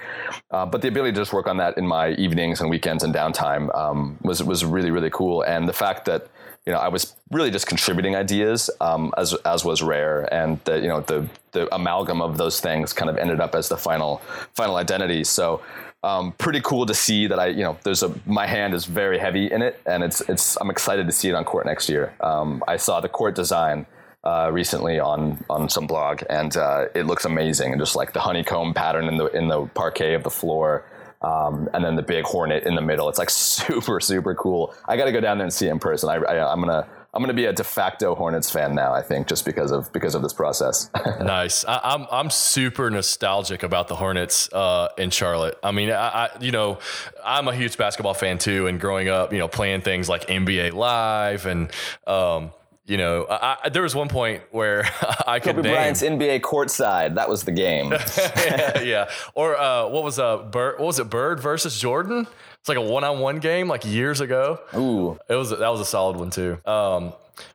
[0.50, 3.14] Uh, but the ability to just work on that in my evenings and weekends and
[3.14, 5.42] downtime um, was was really really cool.
[5.42, 6.28] And the fact that
[6.68, 10.78] you know I was really just contributing ideas um, as as was rare, and the
[10.78, 14.18] you know the the amalgam of those things kind of ended up as the final
[14.54, 15.24] final identity.
[15.24, 15.62] So
[16.02, 19.18] um, pretty cool to see that I, you know, there's a my hand is very
[19.18, 22.14] heavy in it, and it's it's I'm excited to see it on court next year.
[22.20, 23.86] Um, I saw the court design
[24.22, 28.20] uh, recently on on some blog, and uh, it looks amazing, and just like the
[28.20, 30.84] honeycomb pattern in the in the parquet of the floor.
[31.22, 33.08] Um, and then the big hornet in the middle.
[33.08, 34.74] It's like super, super cool.
[34.86, 36.08] I got to go down there and see it in person.
[36.08, 38.92] I, I, I'm gonna I'm going to be a de facto Hornets fan now.
[38.92, 40.90] I think just because of because of this process.
[41.20, 41.64] nice.
[41.64, 45.58] I, am I'm, I'm super nostalgic about the Hornets uh, in Charlotte.
[45.62, 46.78] I mean, I, I, you know
[47.24, 50.74] I'm a huge basketball fan too, and growing up, you know, playing things like NBA
[50.74, 51.70] Live and.
[52.06, 52.52] Um,
[52.89, 54.89] you know, I, there was one point where
[55.26, 57.16] I could Kobe name Bryant's NBA courtside.
[57.16, 57.93] That was the game.
[57.93, 60.78] yeah, yeah, Or uh, what was uh, Bird?
[60.78, 61.11] What was it?
[61.11, 62.26] Bird versus Jordan.
[62.59, 64.59] It's like a one-on-one game, like years ago.
[64.74, 66.59] Ooh, it was that was a solid one too.
[66.64, 67.12] Um,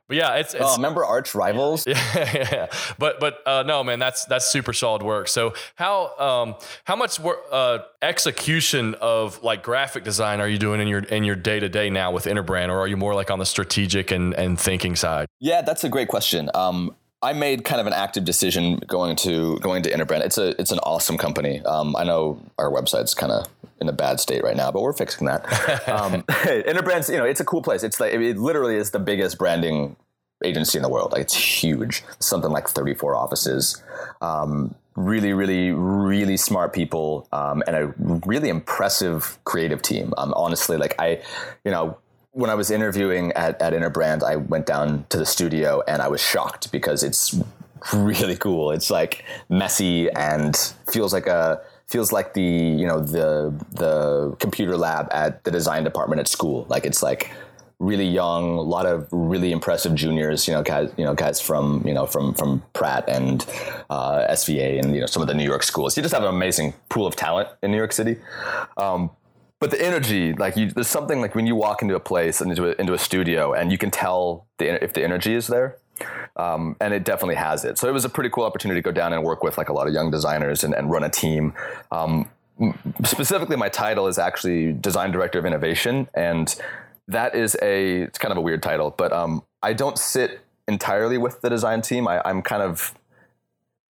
[0.08, 1.86] but yeah, it's, it's oh, remember arch rivals?
[1.86, 2.48] Yeah, yeah.
[2.52, 2.66] yeah.
[2.98, 5.28] But but uh, no, man, that's that's super solid work.
[5.28, 6.54] So how um,
[6.84, 11.24] how much work, uh, execution of like graphic design are you doing in your in
[11.24, 14.10] your day to day now with Interbrand, or are you more like on the strategic
[14.10, 15.26] and and thinking side?
[15.40, 16.50] Yeah, that's a great question.
[16.54, 20.20] Um, I made kind of an active decision going to going to Interbrand.
[20.20, 21.62] It's a it's an awesome company.
[21.64, 23.46] Um, I know our website's kind of
[23.80, 25.44] in a bad state right now, but we're fixing that.
[25.88, 27.82] um, Interbrand's you know it's a cool place.
[27.82, 29.96] It's like it literally is the biggest branding
[30.44, 31.12] agency in the world.
[31.12, 32.02] Like it's huge.
[32.18, 33.82] Something like 34 offices.
[34.20, 37.94] Um, really, really, really smart people um, and a
[38.26, 40.14] really impressive creative team.
[40.16, 41.20] Um, honestly, like I,
[41.64, 41.98] you know,
[42.32, 46.08] when I was interviewing at, at Interbrand, I went down to the studio and I
[46.08, 47.38] was shocked because it's
[47.92, 48.70] really cool.
[48.70, 50.56] It's like messy and
[50.90, 55.84] feels like a feels like the you know the the computer lab at the design
[55.84, 56.66] department at school.
[56.68, 57.30] Like it's like
[57.78, 60.46] really young, a lot of really impressive juniors.
[60.46, 63.44] You know, guys, you know, guys from you know from from Pratt and
[63.90, 65.96] uh, SVA and you know some of the New York schools.
[65.96, 68.16] You just have an amazing pool of talent in New York City.
[68.76, 69.10] Um,
[69.60, 72.50] but the energy, like you, there's something like when you walk into a place and
[72.50, 75.78] into a, into a studio, and you can tell the, if the energy is there.
[76.36, 77.78] Um, and it definitely has it.
[77.78, 79.72] So it was a pretty cool opportunity to go down and work with like a
[79.72, 81.54] lot of young designers and, and run a team.
[81.92, 82.28] Um,
[83.04, 86.54] specifically, my title is actually design director of innovation, and
[87.08, 91.18] that is a it's kind of a weird title, but um, I don't sit entirely
[91.18, 92.08] with the design team.
[92.08, 92.94] I, am kind of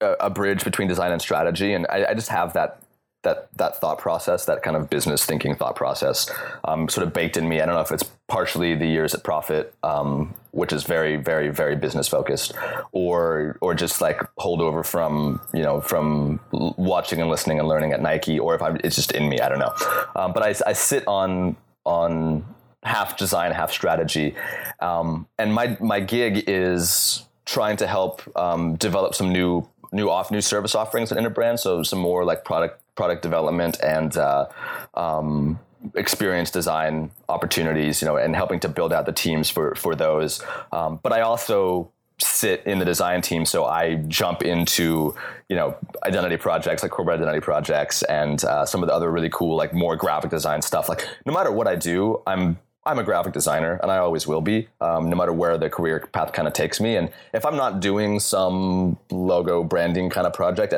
[0.01, 2.83] a, a, bridge between design and strategy, and I, I just have that
[3.25, 6.31] that that thought process, that kind of business thinking thought process,
[6.65, 7.61] um, sort of baked in me.
[7.61, 11.49] I don't know if it's partially the years at Prophet, um, which is very, very,
[11.49, 12.53] very business focused,
[12.93, 18.01] or or just like holdover from you know from watching and listening and learning at
[18.01, 19.41] Nike, or if I'm, it's just in me.
[19.41, 19.75] I don't know.
[20.15, 22.45] Um, but I, I sit on on
[22.85, 24.35] half design, half strategy,
[24.81, 30.31] um, and my my gig is trying to help um, develop some new new off
[30.31, 31.59] new service offerings at Interbrand.
[31.59, 34.47] So some more like product product development and uh,
[34.95, 35.59] um,
[35.95, 40.43] experience design opportunities, you know, and helping to build out the teams for for those.
[40.73, 45.15] Um, but I also sit in the design team, so I jump into
[45.49, 49.31] you know identity projects like corporate identity projects and uh, some of the other really
[49.31, 50.89] cool like more graphic design stuff.
[50.89, 54.43] Like no matter what I do, I'm I'm a graphic designer and I always will
[54.43, 56.97] be, um, no matter where the career path kind of takes me.
[56.97, 60.75] And if I'm not doing some logo branding kind of project,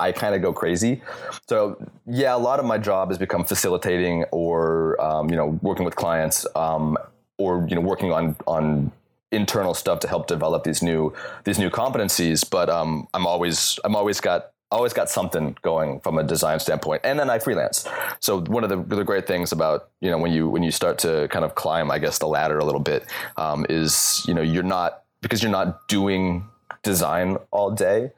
[0.00, 1.02] I, kind of go crazy.
[1.48, 1.76] So
[2.06, 5.96] yeah, a lot of my job has become facilitating or, um, you know, working with
[5.96, 6.96] clients um,
[7.38, 8.92] or, you know, working on, on
[9.32, 11.12] internal stuff to help develop these new
[11.44, 12.48] these new competencies.
[12.48, 17.02] But um, I'm always I'm always got always got something going from a design standpoint.
[17.04, 17.86] And then i freelance.
[18.20, 20.98] So one of the, the great things about you know when you when you start
[20.98, 23.04] to kind of climb i guess the ladder a little bit
[23.36, 26.44] um, is you know you're not because you're not doing
[26.82, 28.10] design all day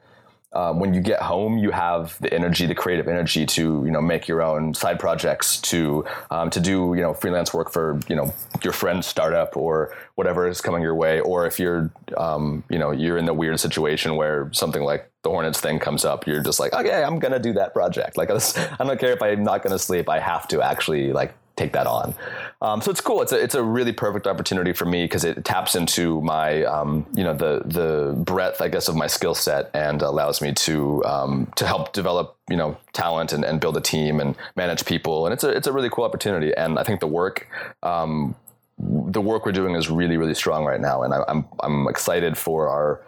[0.55, 4.01] um, when you get home, you have the energy, the creative energy to you know
[4.01, 8.15] make your own side projects, to um, to do you know freelance work for you
[8.15, 8.33] know
[8.63, 11.19] your friend's startup or whatever is coming your way.
[11.19, 15.29] Or if you're um, you know you're in the weird situation where something like the
[15.29, 18.15] Hornets thing comes up, you're just like, okay, I'm gonna do that project.
[18.15, 18.29] Like
[18.79, 21.87] I don't care if I'm not gonna sleep, I have to actually like take that
[21.87, 22.15] on.
[22.61, 23.21] Um, so it's cool.
[23.21, 27.05] It's a it's a really perfect opportunity for me because it taps into my um,
[27.15, 31.03] you know the the breadth I guess of my skill set and allows me to
[31.05, 35.25] um, to help develop you know talent and, and build a team and manage people
[35.25, 37.47] and it's a it's a really cool opportunity and I think the work
[37.83, 38.35] um,
[38.77, 42.37] the work we're doing is really really strong right now and I, I'm I'm excited
[42.37, 43.01] for our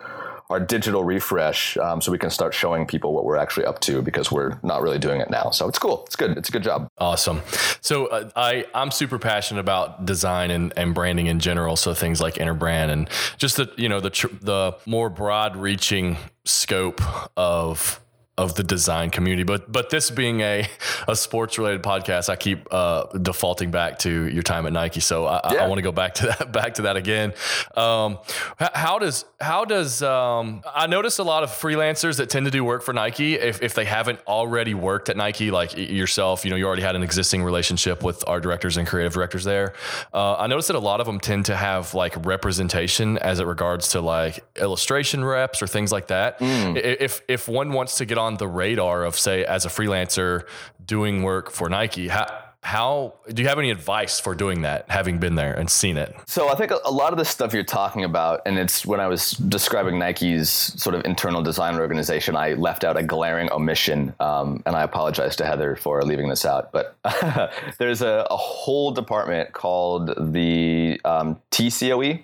[0.49, 4.01] our digital refresh um, so we can start showing people what we're actually up to
[4.01, 5.49] because we're not really doing it now.
[5.49, 6.03] So it's cool.
[6.05, 6.37] It's good.
[6.37, 6.87] It's a good job.
[6.97, 7.41] Awesome.
[7.81, 11.75] So uh, I I'm super passionate about design and, and branding in general.
[11.75, 16.17] So things like Interbrand and just the you know the tr- the more broad reaching
[16.45, 17.01] scope
[17.37, 17.99] of
[18.37, 19.43] of the design community.
[19.43, 20.67] But but this being a,
[21.07, 24.99] a sports related podcast, I keep uh, defaulting back to your time at Nike.
[24.99, 25.61] So I, yeah.
[25.61, 27.33] I, I want to go back to that back to that again.
[27.75, 28.19] Um,
[28.57, 32.63] how does how does um, I notice a lot of freelancers that tend to do
[32.63, 36.57] work for Nike if, if they haven't already worked at Nike, like yourself, you know,
[36.57, 39.73] you already had an existing relationship with our directors and creative directors there.
[40.13, 43.45] Uh, I noticed that a lot of them tend to have like representation as it
[43.45, 46.39] regards to like illustration reps or things like that.
[46.39, 46.77] Mm.
[46.77, 50.45] If if one wants to get on on the radar of say as a freelancer
[50.85, 52.09] doing work for Nike?
[52.09, 52.27] How
[52.67, 56.13] how do you have any advice for doing that having been there and seen it
[56.25, 59.07] so i think a lot of the stuff you're talking about and it's when i
[59.07, 64.61] was describing nike's sort of internal design organization i left out a glaring omission um,
[64.65, 66.97] and i apologize to heather for leaving this out but
[67.77, 72.19] there's a, a, whole department called the um, tcoe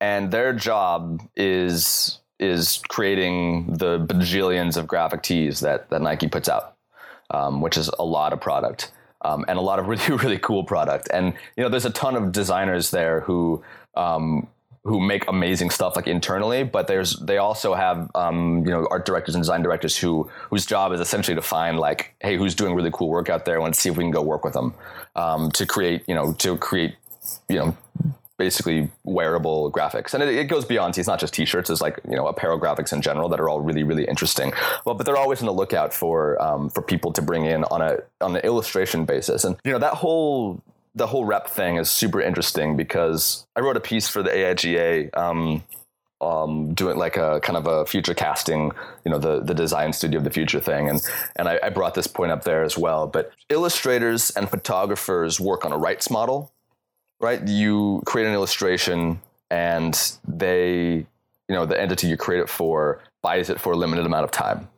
[0.00, 6.48] and their job is is creating the bajillions of graphic tees that, that Nike puts
[6.48, 6.76] out,
[7.30, 8.90] um, which is a lot of product
[9.22, 11.08] um, and a lot of really, really cool product.
[11.12, 13.62] And, you know, there's a ton of designers there who,
[13.96, 14.48] um,
[14.84, 19.06] who make amazing stuff like internally, but there's they also have um, you know art
[19.06, 22.74] directors and design directors who whose job is essentially to find like hey who's doing
[22.74, 24.74] really cool work out there and see if we can go work with them
[25.16, 26.96] um, to create you know to create
[27.48, 27.76] you know
[28.44, 30.12] basically wearable graphics.
[30.12, 32.92] And it, it, goes beyond it's not just t-shirts it's like you know apparel graphics
[32.92, 34.52] in general that are all really really interesting.
[34.84, 36.16] Well but they're always on the lookout for
[36.46, 39.44] um, for people to bring in on a on an illustration basis.
[39.44, 40.62] And you know that whole
[40.94, 45.10] the whole rep thing is super interesting because i wrote a piece for the aiga
[45.16, 45.64] um,
[46.20, 48.72] um, doing like a kind of a future casting,
[49.04, 51.02] you know, the the design studio of the future thing, and
[51.36, 53.06] and I, I brought this point up there as well.
[53.06, 56.53] But illustrators and photographers work on a rights model,
[57.20, 57.46] right?
[57.46, 61.06] You create an illustration and they,
[61.48, 64.30] you know, the entity you create it for buys it for a limited amount of
[64.30, 64.68] time.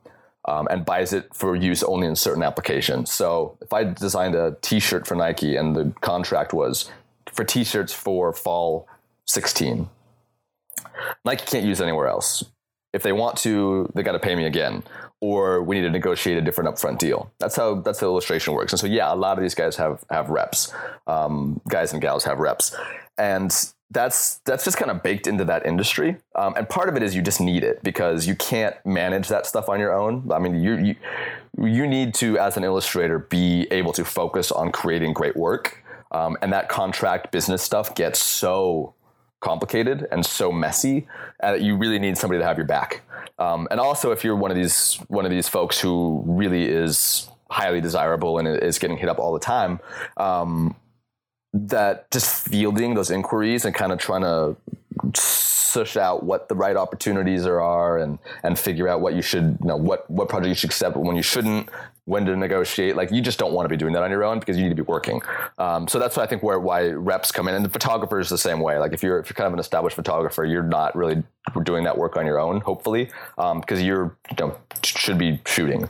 [0.49, 3.11] Um, and buys it for use only in certain applications.
[3.11, 6.89] So if I designed a T-shirt for Nike and the contract was
[7.33, 8.87] for T-shirts for fall
[9.27, 9.89] 16,
[11.25, 12.45] Nike can't use anywhere else.
[12.93, 14.85] If they want to, they got to pay me again
[15.21, 17.31] or we need to negotiate a different upfront deal.
[17.39, 18.73] That's how that's how illustration works.
[18.73, 20.73] And so yeah, a lot of these guys have have reps.
[21.07, 22.75] Um, guys and gals have reps,
[23.19, 23.51] and
[23.91, 26.17] that's that's just kind of baked into that industry.
[26.35, 29.47] Um, and part of it is you just need it because you can't manage that
[29.47, 30.31] stuff on your own.
[30.33, 30.97] I mean, you you
[31.59, 35.83] you need to as an illustrator be able to focus on creating great work.
[36.13, 38.95] Um, and that contract business stuff gets so
[39.47, 41.07] complicated and so messy
[41.41, 43.03] uh, that you really need somebody to have your back.
[43.39, 47.29] Um, and also, if you're one of these one of these folks who really is
[47.49, 49.79] highly desirable and is getting hit up all the time,
[50.17, 50.75] um,
[51.53, 54.57] that just fielding those inquiries and kind of trying to
[55.15, 59.69] sush out what the right opportunities are and and figure out what you should you
[59.69, 61.69] know what what project you should accept when you shouldn't
[62.07, 62.97] when to negotiate.
[62.97, 64.71] Like you just don't want to be doing that on your own because you need
[64.71, 65.21] to be working.
[65.59, 68.29] Um, so that's why I think where why reps come in, and the photographer is
[68.29, 68.79] the same way.
[68.79, 71.23] Like if you're if you're kind of an established photographer, you're not really
[71.65, 75.89] doing that work on your own, hopefully, because um, you're you know should be shooting.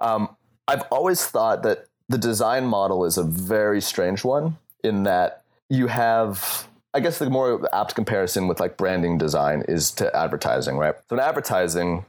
[0.00, 0.28] Um,
[0.68, 5.86] I've always thought that the design model is a very strange one in that you
[5.86, 10.94] have I guess the more apt comparison with like branding design is to advertising, right?
[11.08, 12.04] So in advertising,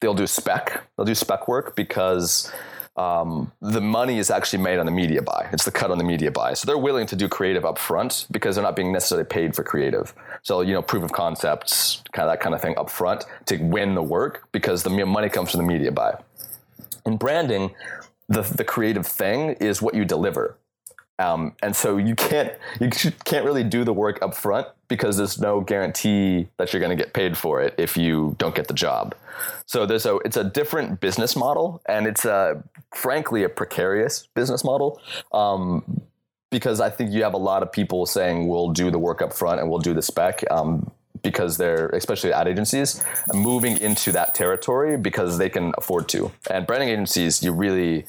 [0.00, 2.50] they'll do spec, they'll do spec work because
[3.00, 5.48] um, the money is actually made on the media buy.
[5.52, 6.52] It's the cut on the media buy.
[6.52, 9.62] So they're willing to do creative up front because they're not being necessarily paid for
[9.62, 10.12] creative.
[10.42, 13.56] So, you know, proof of concepts, kind of that kind of thing up front to
[13.56, 16.18] win the work because the money comes from the media buy.
[17.06, 17.74] In branding,
[18.28, 20.58] the, the creative thing is what you deliver.
[21.20, 22.88] Um, and so you can't you
[23.24, 27.02] can't really do the work up front because there's no guarantee that you're going to
[27.02, 29.14] get paid for it if you don't get the job.
[29.66, 32.62] So there's a it's a different business model, and it's a
[32.94, 35.00] frankly a precarious business model.
[35.32, 36.02] Um,
[36.50, 39.32] because I think you have a lot of people saying we'll do the work up
[39.32, 40.42] front and we'll do the spec.
[40.50, 40.90] Um,
[41.22, 43.04] because they're especially ad agencies
[43.34, 48.06] moving into that territory because they can afford to and branding agencies you really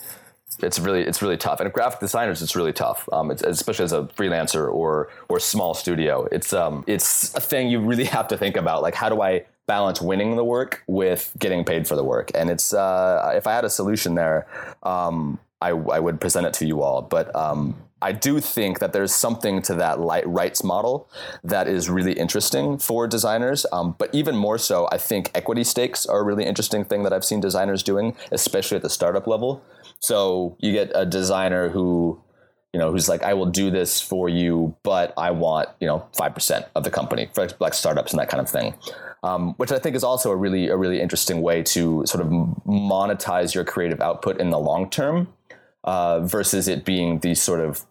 [0.64, 1.60] it's really it's really tough.
[1.60, 5.74] And graphic designers, it's really tough, um, it's, especially as a freelancer or or small
[5.74, 6.28] studio.
[6.32, 8.82] It's um it's a thing you really have to think about.
[8.82, 12.32] Like, how do I balance winning the work with getting paid for the work?
[12.36, 14.48] And it's uh, if I had a solution there,
[14.84, 17.02] um, I, I would present it to you all.
[17.02, 21.08] But um, I do think that there's something to that light rights model
[21.44, 23.66] that is really interesting for designers.
[23.72, 27.14] Um, but even more so, I think equity stakes are a really interesting thing that
[27.14, 29.64] I've seen designers doing, especially at the startup level.
[30.02, 32.20] So you get a designer who,
[32.74, 36.08] you know, who's like, I will do this for you, but I want, you know,
[36.14, 38.74] 5% of the company for like startups and that kind of thing.
[39.24, 42.32] Um, which I think is also a really, a really interesting way to sort of
[42.66, 45.28] monetize your creative output in the long term
[45.84, 47.86] uh, versus it being these sort of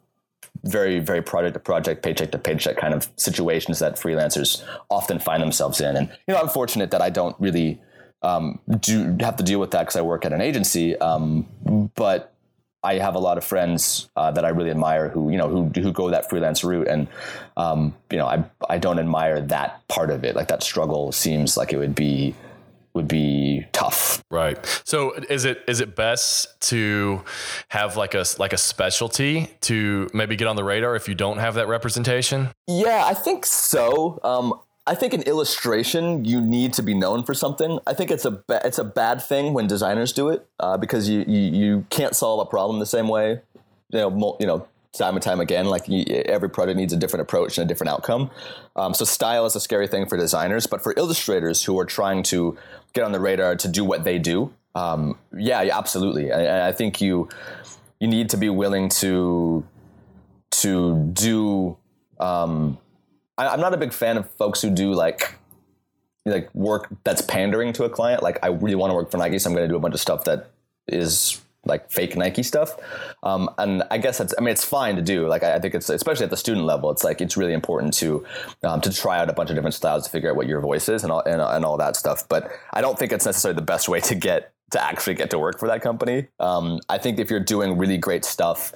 [0.65, 5.41] very, very project to project, paycheck to paycheck kind of situations that freelancers often find
[5.41, 5.97] themselves in.
[5.97, 7.81] And, you know, I'm fortunate that I don't really
[8.23, 10.97] um, do have to deal with that because I work at an agency.
[10.99, 11.47] Um,
[11.95, 12.35] but
[12.83, 15.65] I have a lot of friends uh, that I really admire who you know who
[15.81, 17.09] who go that freelance route, and
[17.57, 20.35] um, you know I I don't admire that part of it.
[20.37, 22.35] Like that struggle seems like it would be
[22.95, 24.23] would be tough.
[24.31, 24.59] Right.
[24.85, 27.23] So is it is it best to
[27.69, 31.39] have like a like a specialty to maybe get on the radar if you don't
[31.39, 32.49] have that representation?
[32.67, 34.19] Yeah, I think so.
[34.25, 34.55] Um,
[34.91, 37.79] I think in illustration you need to be known for something.
[37.87, 41.09] I think it's a ba- it's a bad thing when designers do it uh, because
[41.09, 43.41] you, you you can't solve a problem the same way.
[43.91, 45.67] You know, you know, time and time again.
[45.67, 48.33] Like you, every project needs a different approach and a different outcome.
[48.75, 52.25] Um, so style is a scary thing for designers, but for illustrators who are trying
[52.25, 52.59] to
[52.93, 56.31] get on the radar to do what they do, um, yeah, absolutely.
[56.31, 57.29] And I think you
[58.01, 59.65] you need to be willing to
[60.51, 61.77] to do.
[62.19, 62.79] Um,
[63.47, 65.35] I, am not a big fan of folks who do like
[66.27, 68.23] like work that's pandering to a client.
[68.23, 69.95] Like I really want to work for Nike, so I'm going to do a bunch
[69.95, 70.51] of stuff that
[70.87, 72.77] is like fake Nike stuff.
[73.23, 75.29] Um, and I guess that's, I mean, it's fine to do.
[75.29, 77.93] Like, I, I, think it's, especially at the student level, it's like, it's really important
[77.95, 78.25] to,
[78.63, 80.89] um, to try out a bunch of different styles to figure out what your voice
[80.89, 82.27] is and all, and, and all that stuff.
[82.29, 85.39] But I don't think it's necessarily the best way to get, to actually get to
[85.39, 86.29] work for that company.
[86.39, 88.73] Um, I think if you're doing really great stuff,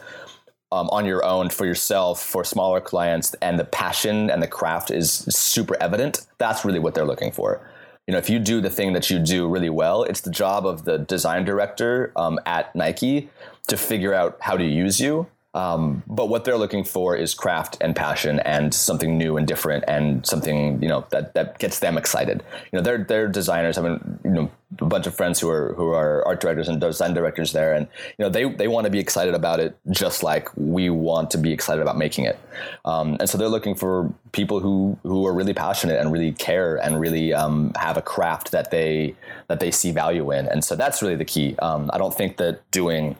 [0.75, 4.91] um, on your own for yourself for smaller clients and the passion and the craft
[4.91, 7.61] is super evident that's really what they're looking for
[8.09, 10.67] you know if you do the thing that you do really well it's the job
[10.67, 13.31] of the design director um, at nike
[13.69, 17.79] to figure out how to use you um, but what they're looking for is craft
[17.81, 21.97] and passion and something new and different and something you know that, that gets them
[21.97, 22.43] excited.
[22.73, 23.79] You know, they're they're designers.
[23.79, 24.51] I mean, you know,
[24.81, 27.87] a bunch of friends who are who are art directors and design directors there, and
[28.19, 31.39] you know they they want to be excited about it just like we want to
[31.39, 32.39] be excited about making it.
[32.85, 36.77] Um, and so they're looking for people who who are really passionate and really care
[36.77, 39.15] and really um, have a craft that they
[39.49, 40.47] that they see value in.
[40.49, 41.57] And so that's really the key.
[41.61, 43.17] Um, I don't think that doing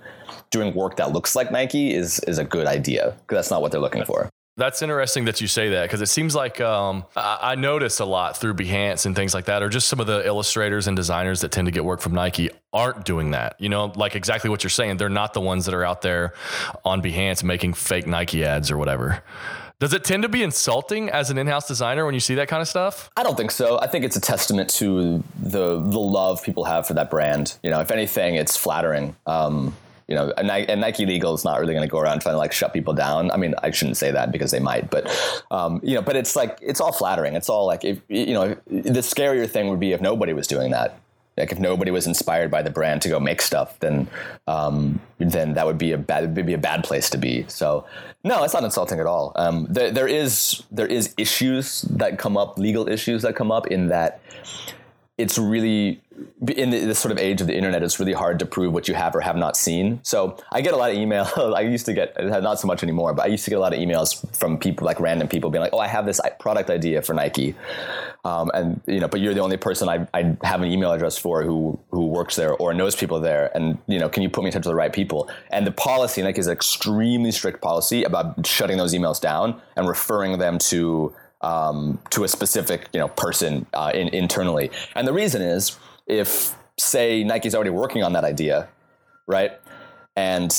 [0.51, 3.73] doing work that looks like Nike is is a good idea because that's not what
[3.73, 4.31] they're looking for.
[4.57, 8.05] That's interesting that you say that because it seems like um, I, I, notice a
[8.05, 11.41] lot through Behance and things like that, or just some of the illustrators and designers
[11.41, 13.57] that tend to get work from Nike aren't doing that.
[13.59, 14.99] You know, like exactly what you're saying.
[14.99, 16.35] They're not the ones that are out there
[16.85, 19.25] on Behance making fake Nike ads or whatever.
[19.81, 22.63] Does it tend to be insulting as an in-house designer when you see that kind
[22.63, 23.11] of stuff?
[23.17, 23.81] I don't think so.
[23.81, 27.59] I think it's a testament to the the love people have for that brand.
[27.65, 29.17] You know, if anything, it's flattering.
[29.27, 29.75] Um,
[30.09, 30.49] you know, and,
[30.81, 33.31] Nike legal is not really going to go around trying to like shut people down.
[33.31, 35.09] I mean, I shouldn't say that because they might, but
[35.51, 37.35] um, you know, but it's like it's all flattering.
[37.35, 40.73] It's all like if you know, the scarier thing would be if nobody was doing
[40.73, 40.99] that.
[41.37, 44.09] Like if nobody was inspired by the brand to go make stuff, then
[44.47, 47.45] um, then that would be a bad would be a bad place to be.
[47.49, 47.87] So
[48.23, 49.33] no, it's not insulting at all.
[49.35, 53.67] Um, there, there is there is issues that come up, legal issues that come up
[53.67, 54.21] in that
[55.17, 56.01] it's really
[56.49, 58.95] in this sort of age of the internet, it's really hard to prove what you
[58.95, 60.01] have or have not seen.
[60.03, 61.29] So I get a lot of email.
[61.57, 63.73] I used to get not so much anymore, but I used to get a lot
[63.73, 67.03] of emails from people like random people being like, "Oh, I have this product idea
[67.03, 67.55] for Nike,"
[68.25, 71.17] um, and you know, but you're the only person I, I have an email address
[71.17, 74.43] for who who works there or knows people there, and you know, can you put
[74.43, 75.31] me in touch with the right people?
[75.51, 79.89] And the policy, Nike, is an extremely strict policy about shutting those emails down and
[79.89, 84.71] referring them to um, to a specific you know person uh, in, internally.
[84.97, 88.69] And the reason is if say Nike's already working on that idea,
[89.27, 89.53] right,
[90.17, 90.51] and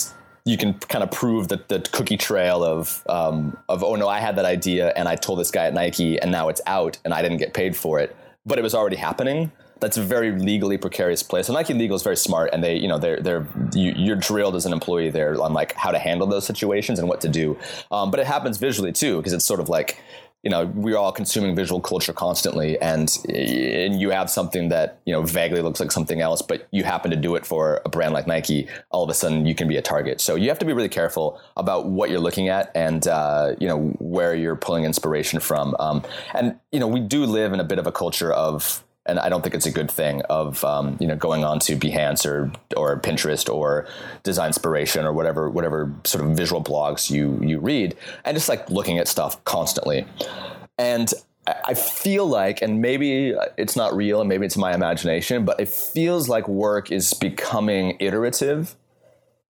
[0.46, 4.20] you can kind of prove that the cookie trail of um, of oh no I
[4.20, 7.14] had that idea and I told this guy at Nike and now it's out and
[7.14, 8.16] I didn't get paid for it,
[8.46, 11.48] but it was already happening that's a very legally precarious place.
[11.48, 14.56] So Nike Legal is very smart, and they, you know, they're they're you, are drilled
[14.56, 17.58] as an employee there on like how to handle those situations and what to do.
[17.92, 20.02] Um, but it happens visually too, because it's sort of like
[20.46, 25.12] you know we're all consuming visual culture constantly and, and you have something that you
[25.12, 28.14] know vaguely looks like something else but you happen to do it for a brand
[28.14, 30.22] like nike all of a sudden you can be a target.
[30.22, 33.68] So you have to be really careful about what you're looking at and uh, you
[33.68, 35.76] know where you're pulling inspiration from.
[35.80, 39.20] Um, and you know we do live in a bit of a culture of and
[39.20, 42.26] I don't think it's a good thing of um, you know going on to Behance
[42.26, 43.88] or or Pinterest or
[44.24, 48.70] Design Inspiration or whatever whatever sort of visual blogs you you read and just like
[48.70, 50.06] looking at stuff constantly.
[50.78, 51.14] And
[51.48, 55.70] I feel like, and maybe it's not real, and maybe it's my imagination, but it
[55.70, 58.76] feels like work is becoming iterative.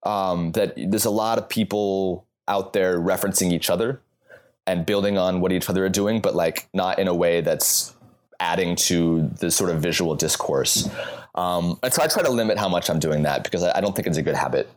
[0.03, 4.01] Um, that there's a lot of people out there referencing each other
[4.68, 7.94] and building on what each other are doing, but like not in a way that's
[8.39, 10.89] adding to the sort of visual discourse.
[11.36, 13.81] Um, and so I try to limit how much I'm doing that because I, I,
[13.81, 14.69] don't think it's a good habit.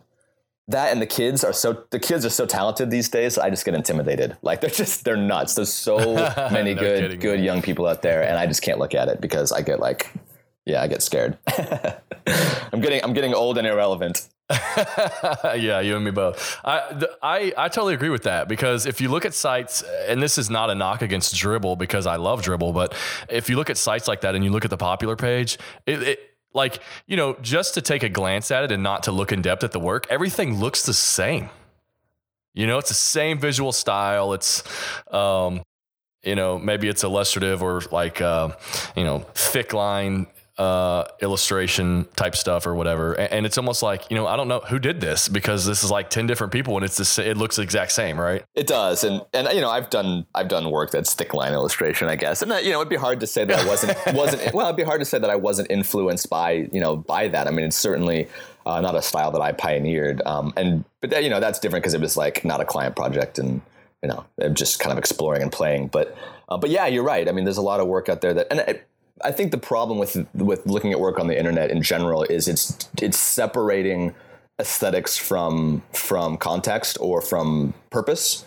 [0.67, 3.39] That and the kids are so the kids are so talented these days.
[3.39, 4.37] I just get intimidated.
[4.43, 5.55] Like they're just they're nuts.
[5.55, 5.97] There's so
[6.53, 7.45] many no good kidding, good man.
[7.45, 10.13] young people out there, and I just can't look at it because I get like,
[10.67, 11.39] yeah, I get scared.
[12.73, 14.29] I'm getting I'm getting old and irrelevant.
[15.57, 16.59] yeah, you and me both.
[16.65, 20.39] I, I I totally agree with that because if you look at sites, and this
[20.39, 22.95] is not a knock against Dribbble because I love Dribbble, but
[23.29, 26.03] if you look at sites like that and you look at the popular page, it,
[26.03, 26.21] it
[26.55, 29.43] like you know just to take a glance at it and not to look in
[29.43, 31.51] depth at the work, everything looks the same.
[32.55, 34.33] You know, it's the same visual style.
[34.33, 34.63] It's
[35.13, 35.63] um,
[36.25, 38.51] you know, maybe it's illustrative or like, uh,
[38.97, 40.27] you know, thick line
[40.59, 43.13] uh, illustration type stuff or whatever.
[43.13, 45.85] And, and, it's almost like, you know, I don't know who did this because this
[45.85, 48.45] is like 10 different people and it's the, it looks the exact same, right?
[48.57, 49.05] It does.
[49.05, 52.43] And, and, you know, I've done, I've done work that's thick line illustration, I guess.
[52.43, 54.77] And that, you know, it'd be hard to say that I wasn't, wasn't, well, it'd
[54.77, 57.47] be hard to say that I wasn't influenced by, you know, by that.
[57.47, 58.27] I mean, it's certainly
[58.67, 60.21] uh, not a style that I pioneered.
[60.27, 62.97] Um, and, but that, you know, that's different because it was like not a client
[62.97, 63.61] project and,
[64.03, 65.87] you know, just kind of exploring and playing.
[65.87, 66.17] But,
[66.49, 67.29] uh, but yeah, you're right.
[67.29, 68.88] I mean, there's a lot of work out there that, and it,
[69.25, 72.49] I think the problem with with looking at work on the internet in general is
[72.49, 74.15] it's it's separating
[74.61, 78.45] aesthetics from from context or from purpose.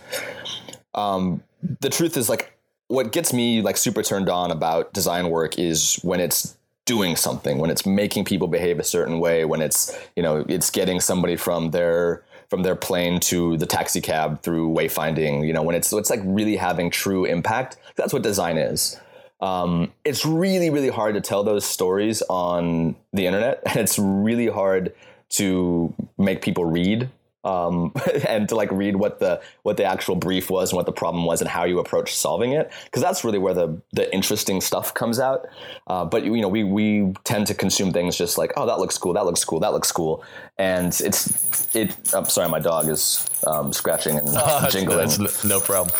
[0.93, 1.43] Um,
[1.79, 2.53] the truth is like
[2.87, 7.57] what gets me like super turned on about design work is when it's doing something,
[7.57, 11.35] when it's making people behave a certain way, when it's you know it's getting somebody
[11.35, 15.45] from their from their plane to the taxi cab through wayfinding.
[15.47, 17.77] You know when it's it's like really having true impact.
[17.95, 18.99] That's what design is.
[19.41, 24.47] Um, it's really, really hard to tell those stories on the internet, and it's really
[24.47, 24.93] hard
[25.29, 27.09] to make people read
[27.43, 27.93] um,
[28.27, 31.25] and to like read what the what the actual brief was and what the problem
[31.25, 34.93] was and how you approach solving it because that's really where the the interesting stuff
[34.93, 35.47] comes out.
[35.87, 38.97] Uh, but you know, we we tend to consume things just like, oh, that looks
[38.97, 40.23] cool, that looks cool, that looks cool,
[40.57, 41.95] and it's it.
[42.13, 45.07] I'm sorry, my dog is um, scratching and uh, jingling.
[45.07, 45.95] That's no problem.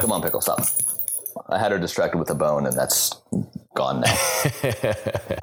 [0.00, 0.60] Come on, pickle, stop.
[1.48, 3.14] I had her distracted with a bone, and that's
[3.78, 4.18] gone now.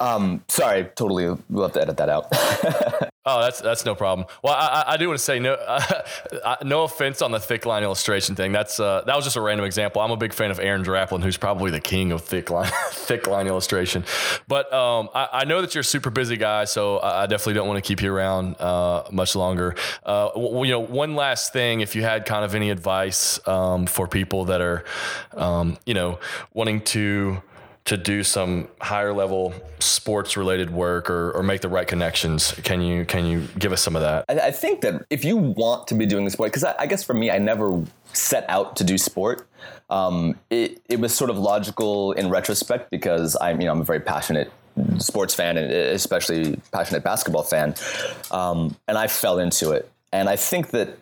[0.00, 1.42] um, sorry, totally.
[1.48, 2.26] We'll have to edit that out.
[3.24, 4.28] oh, that's that's no problem.
[4.44, 5.54] Well, I, I do want to say no,
[6.44, 8.52] uh, no offense on the thick line illustration thing.
[8.52, 10.02] That's uh, that was just a random example.
[10.02, 13.26] I'm a big fan of Aaron Draplin, who's probably the king of thick line thick
[13.26, 14.04] line illustration.
[14.48, 17.68] But um, I, I, know that you're a super busy guy, so I definitely don't
[17.68, 19.74] want to keep you around uh, much longer.
[20.04, 24.06] Uh, you know, one last thing, if you had kind of any advice um, for
[24.06, 24.84] people that are,
[25.32, 26.18] um, you know,
[26.52, 27.42] wanting to
[27.86, 32.52] to do some higher level sports related work or, or make the right connections.
[32.64, 34.24] Can you can you give us some of that?
[34.28, 36.86] I, I think that if you want to be doing the sport because I, I,
[36.86, 37.82] guess for me i never
[38.12, 39.46] set out to do sport.
[39.88, 43.84] Um, it, it was sort of logical in retrospect because i'm you know i'm a
[43.84, 44.52] very passionate
[44.98, 47.74] sports fan and especially passionate basketball fan.
[48.32, 49.88] Um, and i fell into it.
[50.12, 50.98] And i think that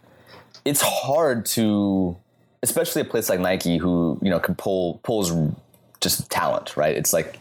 [0.66, 2.16] it's hard to
[2.62, 5.30] especially a place like nike who you know can pull pulls
[6.04, 6.96] just talent, right?
[6.96, 7.38] It's like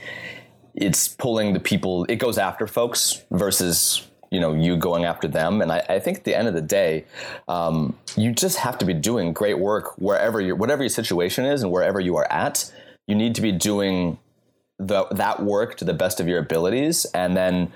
[0.74, 2.06] it's pulling the people.
[2.06, 5.62] It goes after folks versus you know you going after them.
[5.62, 7.06] And I, I think at the end of the day,
[7.48, 11.62] um, you just have to be doing great work wherever you whatever your situation is
[11.62, 12.72] and wherever you are at.
[13.08, 14.18] You need to be doing
[14.80, 17.72] the, that work to the best of your abilities, and then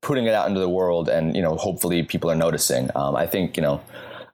[0.00, 1.08] putting it out into the world.
[1.08, 2.90] And you know, hopefully, people are noticing.
[2.96, 3.80] Um, I think you know.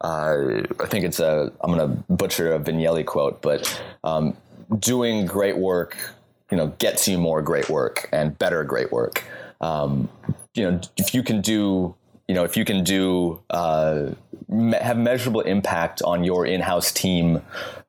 [0.00, 1.50] Uh, I think it's a.
[1.62, 4.36] I'm to butcher a Vignelli quote, but um,
[4.84, 5.96] doing great work,
[6.50, 9.24] you know, gets you more great work and better great work.
[9.60, 10.08] Um,
[10.54, 11.94] you know, if you can do,
[12.28, 14.10] you know, if you can do, uh,
[14.48, 17.40] me- have measurable impact on your in-house team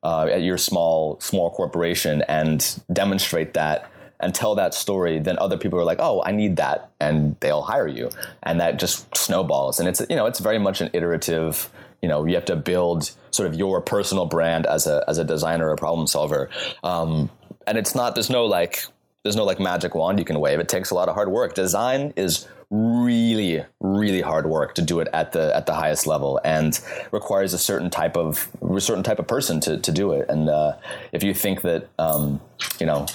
[0.02, 3.90] uh, at your small small corporation and demonstrate that
[4.20, 7.62] and tell that story, then other people are like, "Oh, I need that," and they'll
[7.62, 8.10] hire you,
[8.42, 9.78] and that just snowballs.
[9.78, 11.70] And it's you know, it's very much an iterative
[12.02, 15.24] you know you have to build sort of your personal brand as a as a
[15.24, 16.50] designer or problem solver.
[16.82, 17.30] Um,
[17.66, 18.84] and it's not there's no like
[19.22, 20.60] there's no like magic wand you can wave.
[20.60, 21.54] It takes a lot of hard work.
[21.54, 26.40] Design is really really hard work to do it at the at the highest level
[26.44, 26.80] and
[27.12, 30.28] requires a certain type of certain type of person to, to do it.
[30.28, 30.76] And uh,
[31.12, 32.40] if you think that um,
[32.80, 33.06] you know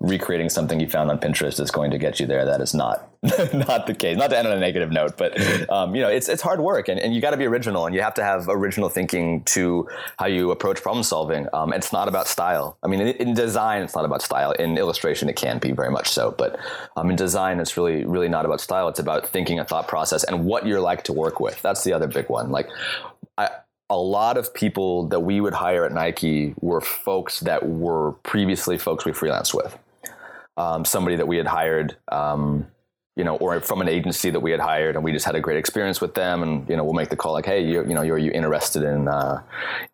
[0.00, 2.44] recreating something you found on Pinterest is going to get you there.
[2.44, 3.10] That is not
[3.52, 4.16] not the case.
[4.16, 5.38] Not to end on a negative note, but
[5.70, 7.94] um, you know, it's it's hard work, and, and you got to be original, and
[7.94, 9.88] you have to have original thinking to
[10.18, 11.48] how you approach problem solving.
[11.52, 12.78] Um, it's not about style.
[12.84, 14.52] I mean, in, in, design, it's not about style.
[14.52, 16.60] In illustration, it can be very much so, but
[16.96, 18.86] um, in design, it's really really not about style.
[18.88, 21.60] It's about thinking a thought process and what you're like to work with.
[21.60, 22.50] That's the other big one.
[22.50, 22.68] Like,
[23.36, 23.50] I
[23.90, 28.76] a lot of people that we would hire at Nike were folks that were previously
[28.76, 29.78] folks we freelanced with
[30.58, 32.66] um, somebody that we had hired, um,
[33.16, 35.40] you know, or from an agency that we had hired, and we just had a
[35.40, 37.94] great experience with them, and you know, we'll make the call like, hey, you, you
[37.94, 39.42] know, are you interested in uh,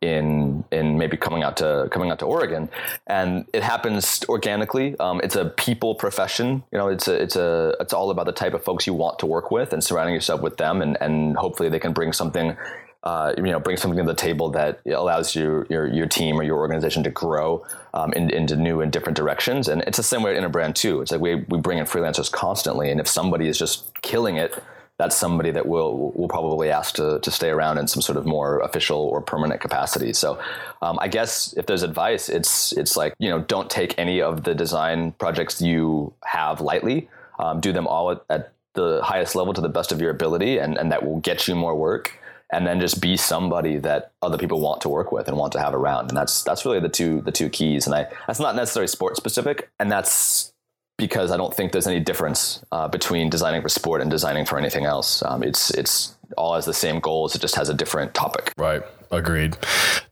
[0.00, 2.68] in in maybe coming out to coming out to Oregon?
[3.06, 4.98] And it happens organically.
[4.98, 6.64] Um, it's a people profession.
[6.72, 9.18] You know, it's a it's a it's all about the type of folks you want
[9.20, 12.56] to work with and surrounding yourself with them, and and hopefully they can bring something
[13.04, 16.42] uh, you know, bring something to the table that allows you, your, your team or
[16.42, 19.68] your organization to grow um, in, into new and different directions.
[19.68, 21.02] And it's the same way in a brand too.
[21.02, 22.90] It's like we, we bring in freelancers constantly.
[22.90, 24.58] And if somebody is just killing it,
[24.96, 28.24] that's somebody that we'll we'll probably ask to, to stay around in some sort of
[28.24, 30.12] more official or permanent capacity.
[30.12, 30.40] So,
[30.82, 34.44] um, I guess if there's advice, it's it's like you know don't take any of
[34.44, 37.08] the design projects you have lightly.
[37.40, 40.58] Um, do them all at, at, the highest level to the best of your ability,
[40.58, 42.20] and and that will get you more work
[42.54, 45.60] and then just be somebody that other people want to work with and want to
[45.60, 46.08] have around.
[46.08, 47.86] And that's that's really the two the two keys.
[47.86, 49.70] And i that's not necessarily sport specific.
[49.78, 50.52] And that's
[50.96, 54.58] because i don't think there's any difference uh, between designing for sport and designing for
[54.58, 55.22] anything else.
[55.22, 58.82] Um, it's it's all has the same goals it just has a different topic right
[59.14, 59.54] Agreed.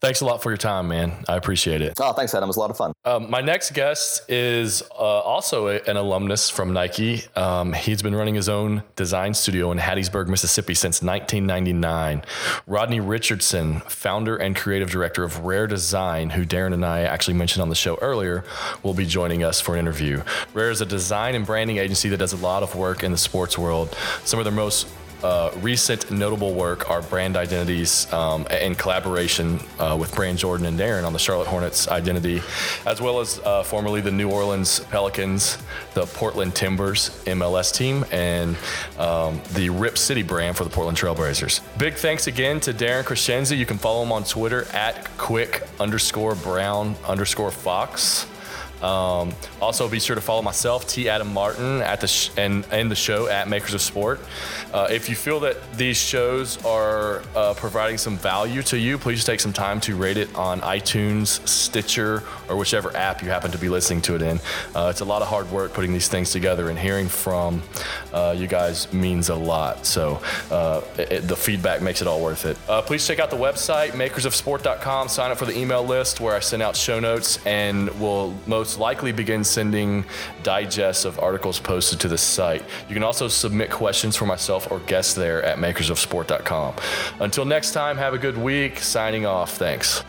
[0.01, 1.12] Thanks a lot for your time, man.
[1.29, 1.95] I appreciate it.
[2.01, 2.47] Oh, thanks, Adam.
[2.47, 2.93] It was a lot of fun.
[3.05, 7.23] Um, my next guest is uh, also a, an alumnus from Nike.
[7.35, 12.23] Um, he's been running his own design studio in Hattiesburg, Mississippi since 1999.
[12.66, 17.62] Rodney Richardson, founder and creative director of Rare Design, who Darren and I actually mentioned
[17.62, 18.45] on the show earlier,
[18.83, 20.23] will be joining us for an interview.
[20.55, 23.18] Rare is a design and branding agency that does a lot of work in the
[23.18, 23.97] sports world.
[24.25, 24.87] Some of their most
[25.23, 30.79] uh, recent notable work are brand identities um, in collaboration uh, with Brand Jordan and
[30.79, 32.43] Darren on the Charlotte Hornets identity,
[32.87, 35.59] as well as uh, formerly the New Orleans Pelicans,
[35.95, 38.57] the Portland Timbers MLS team, and
[38.99, 41.61] um, the Rip City brand for the Portland Trailblazers.
[41.79, 43.57] Big thanks again to Darren Crescenzi.
[43.57, 48.27] You can follow him on Twitter at quick underscore brown underscore fox.
[48.83, 51.09] Um, also, be sure to follow myself, T.
[51.09, 54.20] Adam Martin, at the sh- and and the show at Makers of Sport.
[54.72, 59.24] Uh, if you feel that these shows are uh, providing some value to you, please
[59.24, 63.59] take some time to rate it on iTunes, Stitcher, or whichever app you happen to
[63.59, 64.41] be listening to it in.
[64.74, 67.62] Uh, it's a lot of hard work putting these things together, and hearing from
[68.12, 69.87] uh, you guys means a lot.
[69.87, 70.20] So
[70.51, 72.57] uh, it, the feedback makes it all worth it.
[72.68, 75.09] Uh, please check out the website, makersofsport.com.
[75.09, 78.72] Sign up for the email list where I send out show notes, and we'll most
[78.73, 80.03] most likely begin sending
[80.43, 82.62] digests of articles posted to the site.
[82.89, 86.77] You can also submit questions for myself or guests there at makersofsport.com.
[87.20, 88.79] Until next time, have a good week.
[88.79, 89.59] Signing off.
[89.59, 90.03] Thanks.